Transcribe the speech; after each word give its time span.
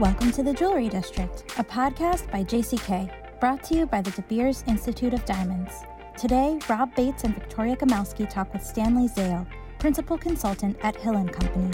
Welcome 0.00 0.32
to 0.32 0.42
the 0.42 0.54
Jewelry 0.54 0.88
District, 0.88 1.44
a 1.58 1.62
podcast 1.62 2.32
by 2.32 2.42
JCK, 2.42 3.38
brought 3.38 3.62
to 3.64 3.74
you 3.76 3.84
by 3.84 4.00
the 4.00 4.10
De 4.12 4.22
Beers 4.22 4.64
Institute 4.66 5.12
of 5.12 5.22
Diamonds. 5.26 5.74
Today, 6.16 6.58
Rob 6.70 6.94
Bates 6.94 7.24
and 7.24 7.34
Victoria 7.34 7.76
Gomelsky 7.76 8.26
talk 8.26 8.50
with 8.54 8.64
Stanley 8.64 9.08
Zale, 9.08 9.46
principal 9.78 10.16
consultant 10.16 10.78
at 10.82 10.96
Hill 10.96 11.22
Company. 11.28 11.70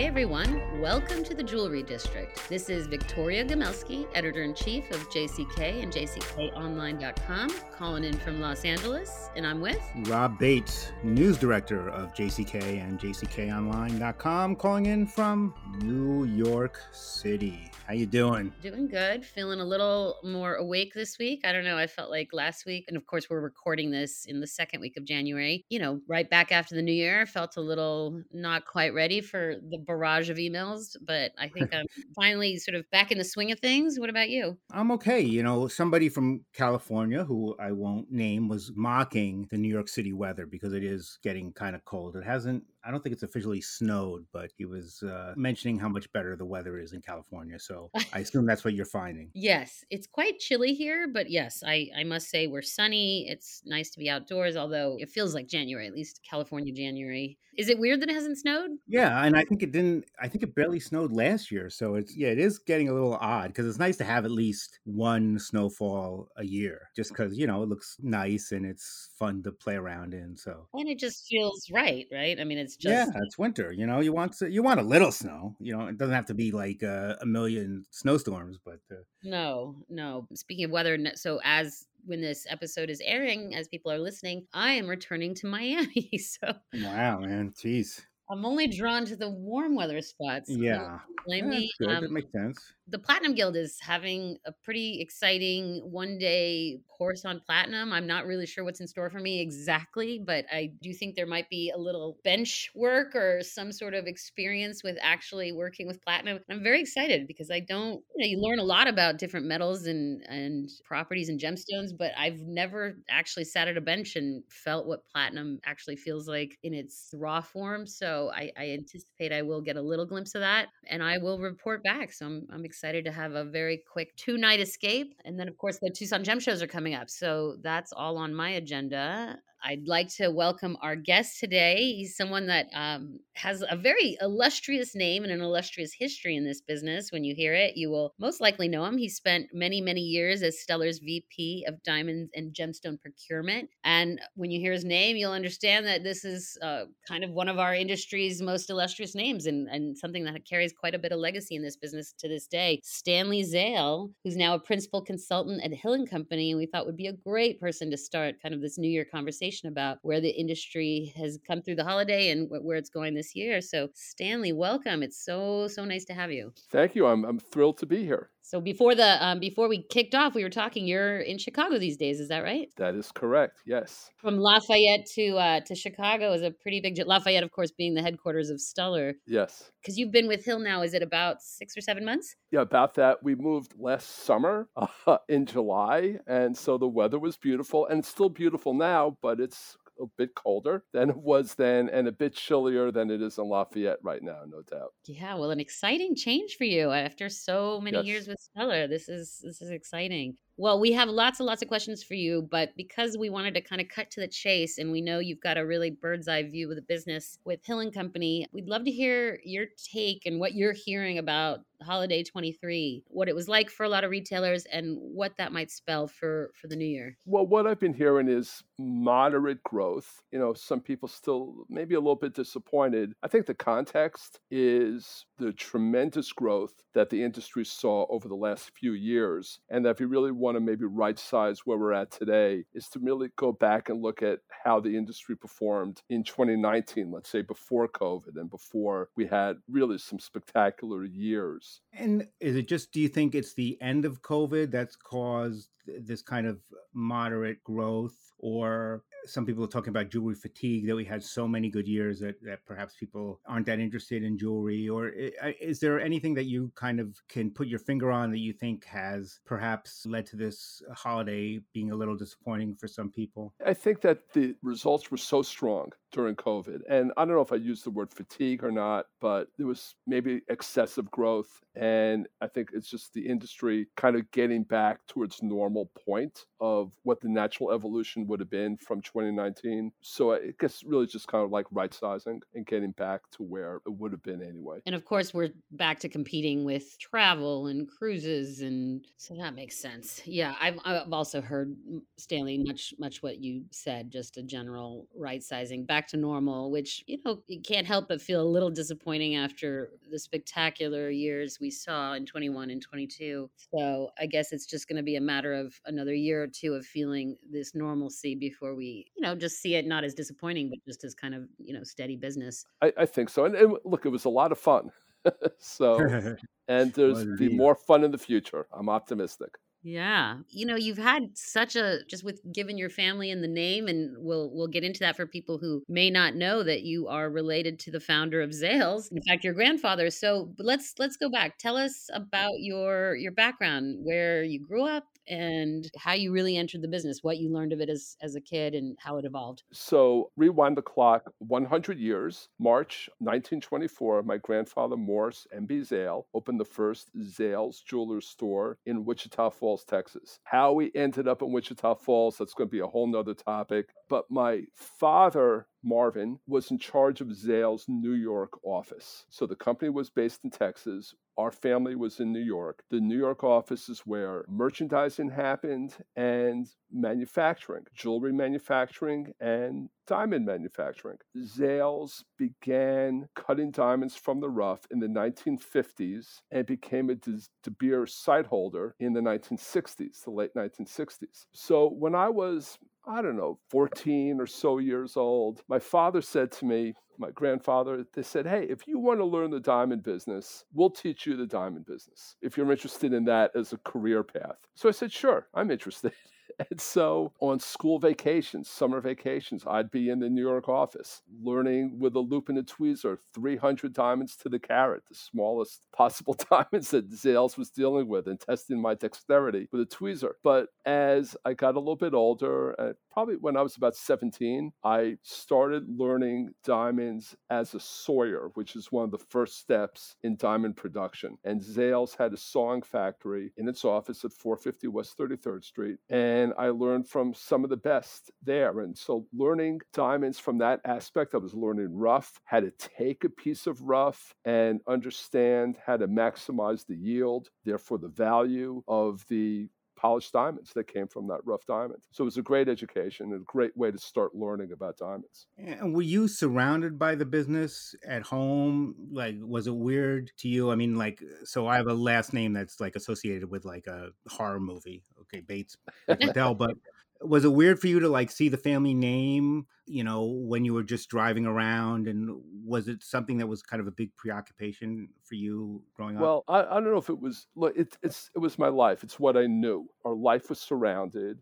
Hey 0.00 0.06
everyone, 0.06 0.80
welcome 0.80 1.22
to 1.24 1.34
the 1.34 1.42
Jewelry 1.42 1.82
District. 1.82 2.48
This 2.48 2.70
is 2.70 2.86
Victoria 2.86 3.44
Gomelsky, 3.44 4.06
editor 4.14 4.42
in 4.42 4.54
chief 4.54 4.90
of 4.92 5.06
JCK 5.10 5.82
and 5.82 5.92
JCKOnline.com, 5.92 7.50
calling 7.76 8.04
in 8.04 8.16
from 8.16 8.40
Los 8.40 8.64
Angeles, 8.64 9.28
and 9.36 9.46
I'm 9.46 9.60
with 9.60 9.78
Rob 10.06 10.38
Bates, 10.38 10.90
news 11.02 11.36
director 11.36 11.90
of 11.90 12.14
JCK 12.14 12.82
and 12.82 12.98
JCKOnline.com, 12.98 14.56
calling 14.56 14.86
in 14.86 15.06
from 15.06 15.52
New 15.82 16.24
York 16.24 16.80
City. 16.92 17.70
How 17.86 17.92
you 17.96 18.06
doing? 18.06 18.52
Doing 18.62 18.86
good. 18.86 19.24
Feeling 19.24 19.60
a 19.60 19.64
little 19.64 20.16
more 20.22 20.54
awake 20.54 20.94
this 20.94 21.18
week. 21.18 21.40
I 21.44 21.50
don't 21.50 21.64
know. 21.64 21.76
I 21.76 21.88
felt 21.88 22.08
like 22.08 22.28
last 22.32 22.64
week, 22.64 22.84
and 22.86 22.96
of 22.96 23.04
course, 23.04 23.28
we're 23.28 23.40
recording 23.40 23.90
this 23.90 24.26
in 24.26 24.40
the 24.40 24.46
second 24.46 24.80
week 24.80 24.96
of 24.96 25.04
January. 25.04 25.64
You 25.68 25.80
know, 25.80 26.00
right 26.06 26.30
back 26.30 26.52
after 26.52 26.76
the 26.76 26.82
new 26.82 26.92
year, 26.92 27.26
felt 27.26 27.56
a 27.56 27.60
little 27.60 28.22
not 28.32 28.64
quite 28.64 28.94
ready 28.94 29.20
for 29.20 29.56
the 29.70 29.76
barrage 29.90 30.30
of 30.30 30.36
emails, 30.36 30.96
but 31.02 31.32
I 31.36 31.48
think 31.48 31.74
I'm 31.74 31.86
finally 32.14 32.58
sort 32.58 32.76
of 32.76 32.88
back 32.90 33.10
in 33.10 33.18
the 33.18 33.24
swing 33.24 33.50
of 33.50 33.58
things. 33.58 33.98
What 33.98 34.08
about 34.08 34.30
you? 34.30 34.56
I'm 34.70 34.92
okay. 34.92 35.20
You 35.20 35.42
know, 35.42 35.66
somebody 35.66 36.08
from 36.08 36.44
California 36.54 37.24
who 37.24 37.56
I 37.58 37.72
won't 37.72 38.10
name 38.10 38.48
was 38.48 38.70
mocking 38.74 39.48
the 39.50 39.58
New 39.58 39.68
York 39.68 39.88
City 39.88 40.12
weather 40.12 40.46
because 40.46 40.72
it 40.72 40.84
is 40.84 41.18
getting 41.22 41.52
kind 41.52 41.74
of 41.74 41.84
cold. 41.84 42.14
It 42.14 42.24
hasn't 42.24 42.64
I 42.84 42.90
don't 42.90 43.02
think 43.02 43.12
it's 43.12 43.22
officially 43.22 43.60
snowed, 43.60 44.26
but 44.32 44.50
he 44.56 44.64
was 44.64 45.02
uh, 45.02 45.34
mentioning 45.36 45.78
how 45.78 45.88
much 45.88 46.10
better 46.12 46.36
the 46.36 46.44
weather 46.44 46.78
is 46.78 46.92
in 46.92 47.02
California. 47.02 47.58
So 47.58 47.90
I 48.12 48.20
assume 48.20 48.46
that's 48.46 48.64
what 48.64 48.74
you're 48.74 48.86
finding. 48.86 49.30
yes, 49.34 49.84
it's 49.90 50.06
quite 50.06 50.38
chilly 50.38 50.74
here, 50.74 51.08
but 51.12 51.30
yes, 51.30 51.62
I, 51.66 51.88
I 51.96 52.04
must 52.04 52.28
say 52.28 52.46
we're 52.46 52.62
sunny. 52.62 53.26
It's 53.28 53.62
nice 53.64 53.90
to 53.90 53.98
be 53.98 54.08
outdoors, 54.08 54.56
although 54.56 54.96
it 54.98 55.10
feels 55.10 55.34
like 55.34 55.46
January, 55.46 55.86
at 55.86 55.94
least 55.94 56.20
California 56.28 56.72
January. 56.72 57.38
Is 57.58 57.68
it 57.68 57.78
weird 57.78 58.00
that 58.00 58.08
it 58.08 58.14
hasn't 58.14 58.38
snowed? 58.38 58.70
Yeah, 58.86 59.22
and 59.24 59.36
I 59.36 59.44
think 59.44 59.62
it 59.62 59.72
didn't. 59.72 60.04
I 60.20 60.28
think 60.28 60.42
it 60.42 60.54
barely 60.54 60.80
snowed 60.80 61.12
last 61.12 61.50
year, 61.50 61.68
so 61.68 61.96
it's 61.96 62.16
yeah, 62.16 62.28
it 62.28 62.38
is 62.38 62.58
getting 62.58 62.88
a 62.88 62.94
little 62.94 63.18
odd 63.20 63.48
because 63.48 63.66
it's 63.66 63.78
nice 63.78 63.96
to 63.98 64.04
have 64.04 64.24
at 64.24 64.30
least 64.30 64.78
one 64.84 65.38
snowfall 65.38 66.28
a 66.36 66.44
year, 66.44 66.88
just 66.96 67.10
because 67.10 67.36
you 67.36 67.46
know 67.46 67.62
it 67.62 67.68
looks 67.68 67.96
nice 68.00 68.52
and 68.52 68.64
it's 68.64 69.10
fun 69.18 69.42
to 69.42 69.52
play 69.52 69.74
around 69.74 70.14
in. 70.14 70.36
So 70.36 70.68
and 70.74 70.88
it 70.88 70.98
just 70.98 71.26
feels 71.28 71.66
right, 71.70 72.06
right? 72.12 72.40
I 72.40 72.44
mean, 72.44 72.56
it's 72.58 72.69
just 72.76 73.12
yeah, 73.12 73.20
it's 73.22 73.38
winter. 73.38 73.72
You 73.72 73.86
know, 73.86 74.00
you 74.00 74.12
want 74.12 74.32
to, 74.38 74.50
you 74.50 74.62
want 74.62 74.80
a 74.80 74.82
little 74.82 75.12
snow. 75.12 75.56
You 75.58 75.76
know, 75.76 75.86
it 75.86 75.98
doesn't 75.98 76.14
have 76.14 76.26
to 76.26 76.34
be 76.34 76.52
like 76.52 76.82
uh, 76.82 77.16
a 77.20 77.26
million 77.26 77.84
snowstorms, 77.90 78.58
but 78.64 78.80
uh, 78.90 78.96
no, 79.22 79.76
no. 79.88 80.26
Speaking 80.34 80.66
of 80.66 80.70
weather, 80.70 80.98
so 81.14 81.40
as 81.44 81.86
when 82.06 82.20
this 82.20 82.46
episode 82.48 82.90
is 82.90 83.00
airing, 83.04 83.54
as 83.54 83.68
people 83.68 83.92
are 83.92 83.98
listening, 83.98 84.46
I 84.52 84.72
am 84.72 84.88
returning 84.88 85.34
to 85.36 85.46
Miami. 85.46 86.10
So 86.18 86.54
wow, 86.74 87.20
man, 87.20 87.52
jeez. 87.52 88.00
I'm 88.30 88.44
only 88.44 88.68
drawn 88.68 89.04
to 89.06 89.16
the 89.16 89.28
warm 89.28 89.74
weather 89.74 90.00
spots. 90.00 90.48
Yeah, 90.48 90.98
blame 91.26 91.48
me. 91.48 91.70
Um, 91.86 92.02
that 92.02 92.12
makes 92.12 92.30
sense 92.30 92.72
the 92.90 92.98
Platinum 92.98 93.34
Guild 93.34 93.56
is 93.56 93.78
having 93.80 94.38
a 94.44 94.52
pretty 94.64 95.00
exciting 95.00 95.80
one 95.90 96.18
day 96.18 96.80
course 96.98 97.24
on 97.24 97.40
platinum. 97.46 97.92
I'm 97.92 98.06
not 98.06 98.26
really 98.26 98.46
sure 98.46 98.64
what's 98.64 98.80
in 98.80 98.88
store 98.88 99.08
for 99.10 99.20
me 99.20 99.40
exactly, 99.40 100.20
but 100.24 100.44
I 100.52 100.72
do 100.82 100.92
think 100.92 101.14
there 101.14 101.26
might 101.26 101.48
be 101.48 101.72
a 101.74 101.78
little 101.78 102.18
bench 102.24 102.70
work 102.74 103.14
or 103.14 103.42
some 103.42 103.72
sort 103.72 103.94
of 103.94 104.06
experience 104.06 104.82
with 104.82 104.98
actually 105.00 105.52
working 105.52 105.86
with 105.86 106.02
platinum. 106.02 106.40
I'm 106.50 106.62
very 106.62 106.80
excited 106.80 107.26
because 107.26 107.50
I 107.50 107.60
don't, 107.60 108.02
you 108.16 108.18
know, 108.18 108.26
you 108.26 108.38
learn 108.40 108.58
a 108.58 108.64
lot 108.64 108.88
about 108.88 109.18
different 109.18 109.46
metals 109.46 109.86
and 109.86 110.22
and 110.28 110.68
properties 110.84 111.28
and 111.28 111.40
gemstones, 111.40 111.92
but 111.96 112.12
I've 112.18 112.40
never 112.40 112.98
actually 113.08 113.44
sat 113.44 113.68
at 113.68 113.76
a 113.76 113.80
bench 113.80 114.16
and 114.16 114.42
felt 114.50 114.86
what 114.86 115.06
platinum 115.10 115.60
actually 115.64 115.96
feels 115.96 116.28
like 116.28 116.58
in 116.62 116.74
its 116.74 117.14
raw 117.14 117.40
form. 117.40 117.86
So 117.86 118.30
I, 118.34 118.50
I 118.58 118.70
anticipate 118.72 119.32
I 119.32 119.42
will 119.42 119.62
get 119.62 119.76
a 119.76 119.82
little 119.82 120.06
glimpse 120.06 120.34
of 120.34 120.40
that 120.40 120.68
and 120.88 121.02
I 121.02 121.18
will 121.18 121.38
report 121.38 121.82
back. 121.82 122.12
So 122.12 122.26
I'm, 122.26 122.46
I'm 122.52 122.64
excited 122.64 122.79
excited 122.80 123.04
to 123.04 123.12
have 123.12 123.34
a 123.34 123.44
very 123.44 123.76
quick 123.76 124.16
two 124.16 124.38
night 124.38 124.58
escape. 124.58 125.14
And 125.26 125.38
then, 125.38 125.48
of 125.48 125.58
course, 125.58 125.78
the 125.82 125.90
Tucson 125.90 126.24
Gem 126.24 126.40
shows 126.40 126.62
are 126.62 126.66
coming 126.66 126.94
up. 126.94 127.10
So 127.10 127.56
that's 127.60 127.92
all 127.92 128.16
on 128.16 128.34
my 128.34 128.50
agenda. 128.52 129.38
I'd 129.62 129.86
like 129.86 130.08
to 130.16 130.30
welcome 130.30 130.76
our 130.80 130.96
guest 130.96 131.38
today. 131.38 131.92
He's 131.92 132.16
someone 132.16 132.46
that 132.46 132.66
um, 132.72 133.20
has 133.34 133.62
a 133.68 133.76
very 133.76 134.16
illustrious 134.20 134.94
name 134.94 135.22
and 135.22 135.32
an 135.32 135.42
illustrious 135.42 135.92
history 135.96 136.34
in 136.36 136.44
this 136.44 136.62
business. 136.62 137.12
When 137.12 137.24
you 137.24 137.34
hear 137.34 137.54
it, 137.54 137.76
you 137.76 137.90
will 137.90 138.14
most 138.18 138.40
likely 138.40 138.68
know 138.68 138.84
him. 138.84 138.96
He 138.96 139.08
spent 139.08 139.48
many, 139.52 139.82
many 139.82 140.00
years 140.00 140.42
as 140.42 140.58
Stuller's 140.58 141.00
VP 141.00 141.66
of 141.68 141.82
Diamonds 141.82 142.30
and 142.34 142.54
Gemstone 142.54 143.00
Procurement. 143.00 143.68
And 143.84 144.20
when 144.34 144.50
you 144.50 144.60
hear 144.60 144.72
his 144.72 144.84
name, 144.84 145.16
you'll 145.16 145.32
understand 145.32 145.86
that 145.86 146.04
this 146.04 146.24
is 146.24 146.56
uh, 146.62 146.84
kind 147.06 147.22
of 147.22 147.30
one 147.30 147.48
of 147.48 147.58
our 147.58 147.74
industry's 147.74 148.40
most 148.40 148.70
illustrious 148.70 149.14
names 149.14 149.44
and, 149.44 149.68
and 149.68 149.96
something 149.96 150.24
that 150.24 150.48
carries 150.48 150.72
quite 150.72 150.94
a 150.94 150.98
bit 150.98 151.12
of 151.12 151.18
legacy 151.18 151.54
in 151.54 151.62
this 151.62 151.76
business 151.76 152.14
to 152.18 152.28
this 152.28 152.46
day. 152.46 152.80
Stanley 152.82 153.42
Zale, 153.42 154.10
who's 154.24 154.36
now 154.36 154.54
a 154.54 154.58
principal 154.60 155.02
consultant 155.02 155.62
at 155.62 155.74
Hill 155.74 155.92
and 155.92 156.08
Company, 156.08 156.50
and 156.50 156.58
we 156.58 156.66
thought 156.66 156.86
would 156.86 156.96
be 156.96 157.08
a 157.08 157.12
great 157.12 157.60
person 157.60 157.90
to 157.90 157.98
start 157.98 158.36
kind 158.42 158.54
of 158.54 158.62
this 158.62 158.78
New 158.78 158.88
Year 158.88 159.04
conversation 159.04 159.49
about 159.64 159.98
where 160.02 160.20
the 160.20 160.30
industry 160.30 161.12
has 161.16 161.38
come 161.46 161.62
through 161.62 161.76
the 161.76 161.84
holiday 161.84 162.30
and 162.30 162.48
where 162.48 162.76
it's 162.76 162.90
going 162.90 163.14
this 163.14 163.34
year. 163.34 163.60
So, 163.60 163.88
Stanley, 163.94 164.52
welcome. 164.52 165.02
It's 165.02 165.24
so 165.24 165.68
so 165.68 165.84
nice 165.84 166.04
to 166.06 166.14
have 166.14 166.30
you. 166.32 166.52
Thank 166.70 166.94
you. 166.94 167.06
I'm 167.06 167.24
I'm 167.24 167.38
thrilled 167.38 167.78
to 167.78 167.86
be 167.86 168.04
here. 168.04 168.30
So 168.50 168.60
before 168.60 168.96
the 168.96 169.24
um, 169.24 169.38
before 169.38 169.68
we 169.68 169.80
kicked 169.80 170.12
off, 170.12 170.34
we 170.34 170.42
were 170.42 170.50
talking. 170.50 170.84
You're 170.84 171.20
in 171.20 171.38
Chicago 171.38 171.78
these 171.78 171.96
days, 171.96 172.18
is 172.18 172.30
that 172.30 172.40
right? 172.40 172.66
That 172.78 172.96
is 172.96 173.12
correct. 173.12 173.60
Yes. 173.64 174.10
From 174.16 174.38
Lafayette 174.40 175.06
to 175.14 175.36
uh, 175.36 175.60
to 175.66 175.76
Chicago 175.76 176.32
is 176.32 176.42
a 176.42 176.50
pretty 176.50 176.80
big. 176.80 177.00
Lafayette, 177.06 177.44
of 177.44 177.52
course, 177.52 177.70
being 177.70 177.94
the 177.94 178.02
headquarters 178.02 178.50
of 178.50 178.60
Stuller. 178.60 179.14
Yes. 179.24 179.70
Because 179.80 179.98
you've 179.98 180.10
been 180.10 180.26
with 180.26 180.44
Hill 180.44 180.58
now, 180.58 180.82
is 180.82 180.94
it 180.94 181.02
about 181.02 181.42
six 181.42 181.76
or 181.76 181.80
seven 181.80 182.04
months? 182.04 182.34
Yeah, 182.50 182.62
about 182.62 182.94
that. 182.94 183.22
We 183.22 183.36
moved 183.36 183.74
last 183.78 184.24
summer 184.24 184.68
uh, 184.76 185.18
in 185.28 185.46
July, 185.46 186.16
and 186.26 186.58
so 186.58 186.76
the 186.76 186.88
weather 186.88 187.20
was 187.20 187.36
beautiful, 187.36 187.86
and 187.86 188.00
it's 188.00 188.08
still 188.08 188.30
beautiful 188.30 188.74
now, 188.74 189.16
but 189.22 189.38
it's 189.38 189.76
a 190.00 190.06
bit 190.16 190.34
colder 190.34 190.84
than 190.92 191.10
it 191.10 191.16
was 191.16 191.54
then 191.54 191.88
and 191.88 192.08
a 192.08 192.12
bit 192.12 192.34
chillier 192.34 192.90
than 192.90 193.10
it 193.10 193.22
is 193.22 193.38
in 193.38 193.44
Lafayette 193.44 193.98
right 194.02 194.22
now, 194.22 194.40
no 194.48 194.62
doubt. 194.62 194.92
Yeah, 195.06 195.34
well, 195.34 195.50
an 195.50 195.60
exciting 195.60 196.14
change 196.14 196.56
for 196.56 196.64
you 196.64 196.90
after 196.90 197.28
so 197.28 197.80
many 197.80 197.98
yes. 197.98 198.06
years 198.06 198.28
with 198.28 198.38
Stuller. 198.40 198.88
This 198.88 199.08
is 199.08 199.40
this 199.42 199.62
is 199.62 199.70
exciting. 199.70 200.36
Well, 200.60 200.78
we 200.78 200.92
have 200.92 201.08
lots 201.08 201.40
and 201.40 201.46
lots 201.46 201.62
of 201.62 201.68
questions 201.68 202.02
for 202.02 202.12
you, 202.12 202.46
but 202.50 202.76
because 202.76 203.16
we 203.16 203.30
wanted 203.30 203.54
to 203.54 203.62
kind 203.62 203.80
of 203.80 203.88
cut 203.88 204.10
to 204.10 204.20
the 204.20 204.28
chase 204.28 204.76
and 204.76 204.92
we 204.92 205.00
know 205.00 205.18
you've 205.18 205.40
got 205.40 205.56
a 205.56 205.64
really 205.64 205.88
bird's 205.90 206.28
eye 206.28 206.42
view 206.42 206.68
of 206.68 206.76
the 206.76 206.82
business 206.82 207.38
with 207.46 207.64
Hill 207.64 207.80
and 207.80 207.94
Company, 207.94 208.46
we'd 208.52 208.68
love 208.68 208.84
to 208.84 208.90
hear 208.90 209.40
your 209.42 209.64
take 209.90 210.26
and 210.26 210.38
what 210.38 210.52
you're 210.54 210.74
hearing 210.74 211.16
about 211.16 211.60
holiday 211.82 212.22
23, 212.22 213.04
what 213.08 213.28
it 213.28 213.34
was 213.34 213.48
like 213.48 213.70
for 213.70 213.84
a 213.84 213.88
lot 213.88 214.04
of 214.04 214.10
retailers 214.10 214.66
and 214.66 214.98
what 215.00 215.36
that 215.38 215.52
might 215.52 215.70
spell 215.70 216.06
for 216.06 216.50
for 216.54 216.66
the 216.68 216.76
new 216.76 216.86
year. 216.86 217.16
Well, 217.24 217.46
what 217.46 217.66
I've 217.66 217.80
been 217.80 217.94
hearing 217.94 218.28
is 218.28 218.62
moderate 218.78 219.62
growth. 219.62 220.22
You 220.30 220.38
know, 220.38 220.54
some 220.54 220.80
people 220.80 221.08
still 221.08 221.64
maybe 221.68 221.94
a 221.94 222.00
little 222.00 222.16
bit 222.16 222.34
disappointed. 222.34 223.12
I 223.22 223.28
think 223.28 223.46
the 223.46 223.54
context 223.54 224.40
is 224.50 225.24
the 225.38 225.52
tremendous 225.52 226.32
growth 226.32 226.74
that 226.94 227.10
the 227.10 227.22
industry 227.22 227.64
saw 227.64 228.06
over 228.10 228.28
the 228.28 228.34
last 228.34 228.72
few 228.78 228.92
years 228.92 229.60
and 229.68 229.84
that 229.84 229.90
if 229.90 230.00
you 230.00 230.08
really 230.08 230.32
want 230.32 230.49
want 230.50 230.64
to 230.64 230.68
maybe 230.68 230.84
right 230.84 231.18
size 231.18 231.60
where 231.64 231.78
we're 231.78 231.92
at 231.92 232.10
today 232.10 232.64
is 232.74 232.88
to 232.88 232.98
really 232.98 233.28
go 233.36 233.52
back 233.52 233.88
and 233.88 234.02
look 234.02 234.20
at 234.20 234.40
how 234.64 234.80
the 234.80 234.96
industry 234.96 235.36
performed 235.36 236.02
in 236.10 236.24
2019, 236.24 237.12
let's 237.12 237.30
say 237.30 237.40
before 237.40 237.86
COVID 237.86 238.34
and 238.34 238.50
before 238.50 239.10
we 239.16 239.26
had 239.26 239.58
really 239.70 239.98
some 239.98 240.18
spectacular 240.18 241.04
years. 241.04 241.82
And 241.92 242.26
is 242.40 242.56
it 242.56 242.66
just, 242.66 242.90
do 242.90 243.00
you 243.00 243.08
think 243.08 243.34
it's 243.34 243.54
the 243.54 243.80
end 243.80 244.04
of 244.04 244.22
COVID 244.22 244.72
that's 244.72 244.96
caused 244.96 245.68
this 245.86 246.22
kind 246.22 246.46
of 246.46 246.58
moderate 246.94 247.62
growth? 247.64 248.16
Or 248.38 249.02
some 249.24 249.44
people 249.44 249.64
are 249.64 249.68
talking 249.68 249.90
about 249.90 250.10
jewelry 250.10 250.34
fatigue 250.34 250.86
that 250.86 250.96
we 250.96 251.04
had 251.04 251.22
so 251.22 251.46
many 251.46 251.68
good 251.68 251.86
years 251.86 252.20
that, 252.20 252.42
that 252.42 252.64
perhaps 252.64 252.94
people 252.96 253.40
aren't 253.46 253.66
that 253.66 253.78
interested 253.78 254.22
in 254.22 254.38
jewelry 254.38 254.88
or 254.88 255.12
is 255.60 255.80
there 255.80 256.00
anything 256.00 256.34
that 256.34 256.44
you 256.44 256.72
kind 256.74 257.00
of 257.00 257.16
can 257.28 257.50
put 257.50 257.68
your 257.68 257.78
finger 257.78 258.10
on 258.10 258.30
that 258.30 258.38
you 258.38 258.52
think 258.52 258.84
has 258.84 259.40
perhaps 259.44 260.06
led 260.06 260.26
to 260.26 260.36
this 260.36 260.82
holiday 260.94 261.60
being 261.72 261.90
a 261.90 261.94
little 261.94 262.16
disappointing 262.16 262.74
for 262.74 262.88
some 262.88 263.10
people? 263.10 263.52
I 263.64 263.74
think 263.74 264.00
that 264.02 264.32
the 264.32 264.54
results 264.62 265.10
were 265.10 265.16
so 265.16 265.42
strong 265.42 265.90
during 266.12 266.34
COVID. 266.34 266.80
And 266.88 267.12
I 267.16 267.24
don't 267.24 267.34
know 267.34 267.40
if 267.40 267.52
I 267.52 267.56
used 267.56 267.84
the 267.84 267.90
word 267.90 268.12
fatigue 268.12 268.64
or 268.64 268.72
not, 268.72 269.06
but 269.20 269.48
there 269.58 269.66
was 269.66 269.94
maybe 270.06 270.40
excessive 270.48 271.10
growth. 271.10 271.60
And 271.76 272.26
I 272.40 272.48
think 272.48 272.70
it's 272.72 272.90
just 272.90 273.14
the 273.14 273.28
industry 273.28 273.86
kind 273.96 274.16
of 274.16 274.30
getting 274.32 274.64
back 274.64 275.06
towards 275.06 275.36
its 275.36 275.42
normal 275.70 275.90
point 276.04 276.46
of 276.60 276.92
what 277.04 277.20
the 277.20 277.28
natural 277.28 277.72
evolution 277.72 278.26
would 278.26 278.40
have 278.40 278.50
been 278.50 278.76
from 278.76 279.00
2019. 279.00 279.92
So 280.02 280.34
I 280.34 280.52
guess 280.58 280.82
really 280.84 281.06
just 281.06 281.28
kind 281.28 281.44
of 281.44 281.50
like 281.50 281.66
right 281.70 281.92
sizing 281.92 282.42
and 282.54 282.66
getting 282.66 282.90
back 282.92 283.22
to 283.32 283.42
where 283.42 283.80
it 283.86 283.90
would 283.90 284.12
have 284.12 284.22
been 284.22 284.42
anyway. 284.42 284.78
And 284.86 284.94
of 284.94 285.04
course, 285.04 285.32
we're 285.32 285.50
back 285.70 286.00
to 286.00 286.08
competing 286.08 286.64
with 286.64 286.98
travel 286.98 287.68
and 287.68 287.88
cruises. 287.88 288.60
And 288.60 289.06
so 289.16 289.34
that 289.34 289.54
makes 289.54 289.76
sense. 289.76 290.20
Yeah. 290.24 290.54
I've, 290.60 290.78
I've 290.84 291.12
also 291.12 291.40
heard, 291.40 291.74
mm, 291.88 292.00
Stanley, 292.18 292.58
much, 292.58 292.94
much 292.98 293.22
what 293.22 293.40
you 293.40 293.64
said, 293.70 294.10
just 294.10 294.36
a 294.36 294.42
general 294.42 295.06
right 295.16 295.42
sizing 295.42 295.84
back 295.84 296.08
to 296.08 296.16
normal, 296.16 296.70
which, 296.70 297.04
you 297.06 297.18
know, 297.24 297.42
you 297.46 297.60
can't 297.60 297.86
help 297.86 298.08
but 298.08 298.20
feel 298.20 298.42
a 298.42 298.44
little 298.44 298.70
disappointing 298.70 299.36
after 299.36 299.90
the 300.10 300.18
spectacular 300.18 301.10
years 301.10 301.58
we 301.60 301.70
saw 301.70 302.14
in 302.14 302.26
21 302.26 302.70
and 302.70 302.82
22. 302.82 303.48
So 303.74 304.10
I 304.18 304.26
guess 304.26 304.52
it's 304.52 304.66
just 304.66 304.88
going 304.88 304.96
to 304.96 305.02
be 305.02 305.16
a 305.16 305.20
matter 305.20 305.54
of 305.54 305.59
another 305.86 306.14
year 306.14 306.42
or 306.42 306.46
two 306.46 306.74
of 306.74 306.84
feeling 306.86 307.36
this 307.50 307.74
normalcy 307.74 308.34
before 308.34 308.74
we, 308.74 309.06
you 309.16 309.22
know, 309.22 309.34
just 309.34 309.60
see 309.60 309.74
it 309.74 309.86
not 309.86 310.04
as 310.04 310.14
disappointing, 310.14 310.70
but 310.70 310.78
just 310.86 311.04
as 311.04 311.14
kind 311.14 311.34
of, 311.34 311.44
you 311.58 311.74
know, 311.74 311.84
steady 311.84 312.16
business. 312.16 312.64
I, 312.82 312.92
I 312.98 313.06
think 313.06 313.28
so. 313.28 313.44
And, 313.44 313.54
and 313.54 313.76
look, 313.84 314.06
it 314.06 314.10
was 314.10 314.24
a 314.24 314.30
lot 314.30 314.52
of 314.52 314.58
fun. 314.58 314.90
so, 315.58 316.36
and 316.68 316.92
there's 316.92 317.26
be 317.38 317.48
more 317.48 317.74
fun 317.74 318.04
in 318.04 318.10
the 318.10 318.18
future. 318.18 318.66
I'm 318.72 318.88
optimistic. 318.88 319.50
Yeah. 319.82 320.38
You 320.50 320.66
know, 320.66 320.76
you've 320.76 320.98
had 320.98 321.30
such 321.34 321.74
a 321.74 322.00
just 322.06 322.22
with 322.22 322.40
giving 322.52 322.76
your 322.76 322.90
family 322.90 323.30
and 323.30 323.42
the 323.42 323.48
name 323.48 323.88
and 323.88 324.14
we'll 324.18 324.50
we'll 324.52 324.68
get 324.68 324.84
into 324.84 325.00
that 325.00 325.16
for 325.16 325.26
people 325.26 325.56
who 325.56 325.82
may 325.88 326.10
not 326.10 326.34
know 326.34 326.62
that 326.62 326.82
you 326.82 327.08
are 327.08 327.30
related 327.30 327.78
to 327.80 327.90
the 327.90 328.00
founder 328.00 328.42
of 328.42 328.50
Zales. 328.50 329.10
In 329.10 329.22
fact, 329.22 329.42
your 329.42 329.54
grandfather. 329.54 330.10
So, 330.10 330.52
let's 330.58 330.94
let's 330.98 331.16
go 331.16 331.30
back. 331.30 331.56
Tell 331.58 331.76
us 331.76 332.10
about 332.12 332.58
your 332.58 333.16
your 333.16 333.32
background, 333.32 333.96
where 334.02 334.42
you 334.42 334.60
grew 334.60 334.84
up 334.84 335.04
and 335.28 335.90
how 335.96 336.12
you 336.12 336.32
really 336.32 336.56
entered 336.56 336.82
the 336.82 336.88
business, 336.88 337.22
what 337.22 337.38
you 337.38 337.52
learned 337.52 337.72
of 337.72 337.80
it 337.80 337.88
as 337.88 338.16
as 338.20 338.34
a 338.34 338.40
kid 338.40 338.74
and 338.74 338.96
how 339.00 339.16
it 339.16 339.24
evolved. 339.24 339.62
So, 339.72 340.30
rewind 340.36 340.76
the 340.76 340.82
clock 340.82 341.32
100 341.38 341.98
years, 341.98 342.48
March 342.58 343.08
1924, 343.18 344.22
my 344.22 344.36
grandfather 344.36 344.96
Morris 344.96 345.46
MB 345.56 345.84
Zale 345.84 346.26
opened 346.34 346.60
the 346.60 346.64
first 346.64 347.10
Zales 347.16 347.82
jeweler 347.84 348.20
store 348.20 348.78
in 348.86 349.04
Wichita 349.04 349.50
Falls 349.50 349.70
Falls, 349.70 349.84
Texas. 349.84 350.40
How 350.44 350.72
we 350.72 350.90
ended 350.94 351.28
up 351.28 351.42
in 351.42 351.52
Wichita 351.52 351.94
Falls, 351.94 352.38
that's 352.38 352.54
going 352.54 352.68
to 352.68 352.72
be 352.72 352.80
a 352.80 352.86
whole 352.86 353.06
nother 353.06 353.34
topic. 353.34 353.90
But 354.10 354.28
my 354.28 354.64
father, 354.74 355.68
Marvin, 355.84 356.40
was 356.48 356.72
in 356.72 356.78
charge 356.78 357.20
of 357.20 357.28
Zales' 357.28 357.88
New 357.88 358.12
York 358.12 358.58
office. 358.64 359.24
So 359.30 359.46
the 359.46 359.54
company 359.54 359.88
was 359.88 360.10
based 360.10 360.40
in 360.42 360.50
Texas. 360.50 361.14
Our 361.38 361.52
family 361.52 361.94
was 361.94 362.18
in 362.18 362.32
New 362.32 362.42
York. 362.42 362.82
The 362.90 363.00
New 363.00 363.16
York 363.16 363.44
office 363.44 363.88
is 363.88 364.00
where 364.00 364.44
merchandising 364.48 365.30
happened 365.30 365.94
and 366.16 366.66
manufacturing, 366.90 367.84
jewelry 367.94 368.32
manufacturing 368.32 369.32
and 369.40 369.88
diamond 370.08 370.44
manufacturing. 370.44 371.18
Zales 371.38 372.24
began 372.36 373.28
cutting 373.36 373.70
diamonds 373.70 374.16
from 374.16 374.40
the 374.40 374.50
rough 374.50 374.80
in 374.90 374.98
the 374.98 375.06
1950s 375.06 376.40
and 376.50 376.66
became 376.66 377.10
a 377.10 377.14
De, 377.14 377.70
Beers 377.78 378.12
sight 378.12 378.46
holder 378.46 378.96
in 378.98 379.12
the 379.12 379.20
1960s, 379.20 380.24
the 380.24 380.30
late 380.30 380.52
1960s. 380.54 381.46
So 381.52 381.88
when 381.88 382.16
I 382.16 382.28
was 382.28 382.76
I 383.10 383.22
don't 383.22 383.36
know, 383.36 383.58
14 383.70 384.40
or 384.40 384.46
so 384.46 384.78
years 384.78 385.16
old, 385.16 385.62
my 385.66 385.80
father 385.80 386.22
said 386.22 386.52
to 386.52 386.64
me, 386.64 386.94
my 387.18 387.32
grandfather, 387.32 388.06
they 388.14 388.22
said, 388.22 388.46
Hey, 388.46 388.66
if 388.70 388.86
you 388.86 389.00
want 389.00 389.18
to 389.18 389.24
learn 389.24 389.50
the 389.50 389.58
diamond 389.58 390.04
business, 390.04 390.64
we'll 390.72 390.90
teach 390.90 391.26
you 391.26 391.36
the 391.36 391.46
diamond 391.46 391.86
business 391.86 392.36
if 392.40 392.56
you're 392.56 392.70
interested 392.70 393.12
in 393.12 393.24
that 393.24 393.50
as 393.56 393.72
a 393.72 393.78
career 393.78 394.22
path. 394.22 394.56
So 394.76 394.88
I 394.88 394.92
said, 394.92 395.10
Sure, 395.10 395.48
I'm 395.52 395.72
interested. 395.72 396.12
And 396.70 396.80
so 396.80 397.32
on 397.40 397.58
school 397.58 397.98
vacations, 397.98 398.68
summer 398.68 399.00
vacations, 399.00 399.64
I'd 399.66 399.90
be 399.90 400.10
in 400.10 400.20
the 400.20 400.28
New 400.28 400.42
York 400.42 400.68
office 400.68 401.22
learning 401.42 401.98
with 401.98 402.14
a 402.14 402.20
loupe 402.20 402.48
and 402.48 402.58
a 402.58 402.62
tweezer 402.62 403.18
300 403.34 403.92
diamonds 403.92 404.36
to 404.36 404.48
the 404.48 404.58
carat, 404.58 405.02
the 405.08 405.14
smallest 405.14 405.86
possible 405.92 406.36
diamonds 406.50 406.90
that 406.90 407.10
Zales 407.10 407.56
was 407.56 407.70
dealing 407.70 408.08
with, 408.08 408.26
and 408.26 408.38
testing 408.38 408.80
my 408.80 408.94
dexterity 408.94 409.68
with 409.72 409.80
a 409.80 409.86
tweezer. 409.86 410.32
But 410.42 410.68
as 410.84 411.36
I 411.44 411.54
got 411.54 411.76
a 411.76 411.78
little 411.78 411.96
bit 411.96 412.14
older, 412.14 412.78
uh, 412.80 412.92
probably 413.10 413.36
when 413.36 413.56
I 413.56 413.62
was 413.62 413.76
about 413.76 413.96
17, 413.96 414.72
I 414.84 415.16
started 415.22 415.84
learning 415.88 416.50
diamonds 416.64 417.34
as 417.48 417.74
a 417.74 417.80
sawyer, 417.80 418.50
which 418.54 418.76
is 418.76 418.92
one 418.92 419.04
of 419.04 419.10
the 419.10 419.18
first 419.18 419.58
steps 419.58 420.16
in 420.22 420.36
diamond 420.36 420.76
production. 420.76 421.38
And 421.44 421.60
Zales 421.60 422.16
had 422.16 422.32
a 422.32 422.36
sawing 422.36 422.82
factory 422.82 423.52
in 423.56 423.68
its 423.68 423.84
office 423.84 424.24
at 424.24 424.32
450 424.32 424.88
West 424.88 425.18
33rd 425.18 425.64
Street. 425.64 425.96
And 426.08 426.49
and 426.50 426.58
I 426.58 426.70
learned 426.70 427.08
from 427.08 427.34
some 427.34 427.64
of 427.64 427.70
the 427.70 427.76
best 427.76 428.30
there. 428.42 428.80
And 428.80 428.96
so, 428.96 429.26
learning 429.32 429.80
diamonds 429.92 430.38
from 430.38 430.58
that 430.58 430.80
aspect, 430.84 431.34
I 431.34 431.38
was 431.38 431.54
learning 431.54 431.96
rough, 431.96 432.40
how 432.44 432.60
to 432.60 432.70
take 432.72 433.24
a 433.24 433.28
piece 433.28 433.66
of 433.66 433.80
rough 433.82 434.34
and 434.44 434.80
understand 434.88 435.76
how 435.84 435.96
to 435.96 436.08
maximize 436.08 436.86
the 436.86 436.96
yield, 436.96 437.50
therefore, 437.64 437.98
the 437.98 438.08
value 438.08 438.82
of 438.88 439.24
the 439.28 439.68
polished 440.00 440.32
diamonds 440.32 440.72
that 440.74 440.86
came 440.86 441.06
from 441.06 441.26
that 441.28 441.40
rough 441.44 441.66
diamond. 441.66 442.02
So 442.10 442.24
it 442.24 442.26
was 442.26 442.38
a 442.38 442.42
great 442.42 442.68
education 442.68 443.32
and 443.32 443.42
a 443.42 443.44
great 443.44 443.76
way 443.76 443.90
to 443.90 443.98
start 443.98 444.34
learning 444.34 444.72
about 444.72 444.96
diamonds. 444.96 445.46
And 445.58 445.94
were 445.94 446.02
you 446.02 446.26
surrounded 446.26 446.98
by 446.98 447.14
the 447.14 447.26
business 447.26 447.94
at 448.06 448.22
home? 448.22 448.94
Like, 449.12 449.36
was 449.40 449.66
it 449.66 449.74
weird 449.74 450.30
to 450.38 450.48
you? 450.48 450.70
I 450.70 450.74
mean, 450.74 450.96
like, 450.96 451.22
so 451.44 451.66
I 451.66 451.76
have 451.76 451.86
a 451.86 451.94
last 451.94 452.32
name 452.32 452.52
that's 452.52 452.80
like 452.80 452.96
associated 452.96 453.50
with 453.50 453.64
like 453.64 453.86
a 453.86 454.10
horror 454.28 454.60
movie. 454.60 455.02
Okay, 455.22 455.40
Bates, 455.40 455.76
Motel, 456.08 456.54
but 456.54 456.76
was 457.22 457.44
it 457.44 457.52
weird 457.52 457.78
for 457.78 457.86
you 457.86 458.00
to 458.00 458.08
like 458.08 458.30
see 458.30 458.48
the 458.48 458.56
family 458.56 458.94
name 458.94 459.66
you 459.86 460.02
know 460.04 460.24
when 460.24 460.64
you 460.64 460.72
were 460.72 460.82
just 460.82 461.08
driving 461.08 461.46
around 461.46 462.06
and 462.06 462.30
was 462.64 462.88
it 462.88 463.02
something 463.02 463.38
that 463.38 463.46
was 463.46 463.62
kind 463.62 463.80
of 463.80 463.86
a 463.86 463.90
big 463.90 464.14
preoccupation 464.16 465.08
for 465.24 465.34
you 465.34 465.82
growing 465.94 466.16
up? 466.16 466.22
Well 466.22 466.44
i, 466.48 466.60
I 466.60 466.74
don't 466.74 466.84
know 466.84 466.96
if 466.96 467.10
it 467.10 467.20
was 467.20 467.46
look 467.54 467.76
it, 467.76 467.96
it's 468.02 468.30
it 468.34 468.38
was 468.38 468.58
my 468.58 468.68
life 468.68 469.02
it's 469.02 469.20
what 469.20 469.36
i 469.36 469.46
knew. 469.46 469.88
Our 470.04 470.14
life 470.14 470.48
was 470.48 470.60
surrounded 470.60 471.40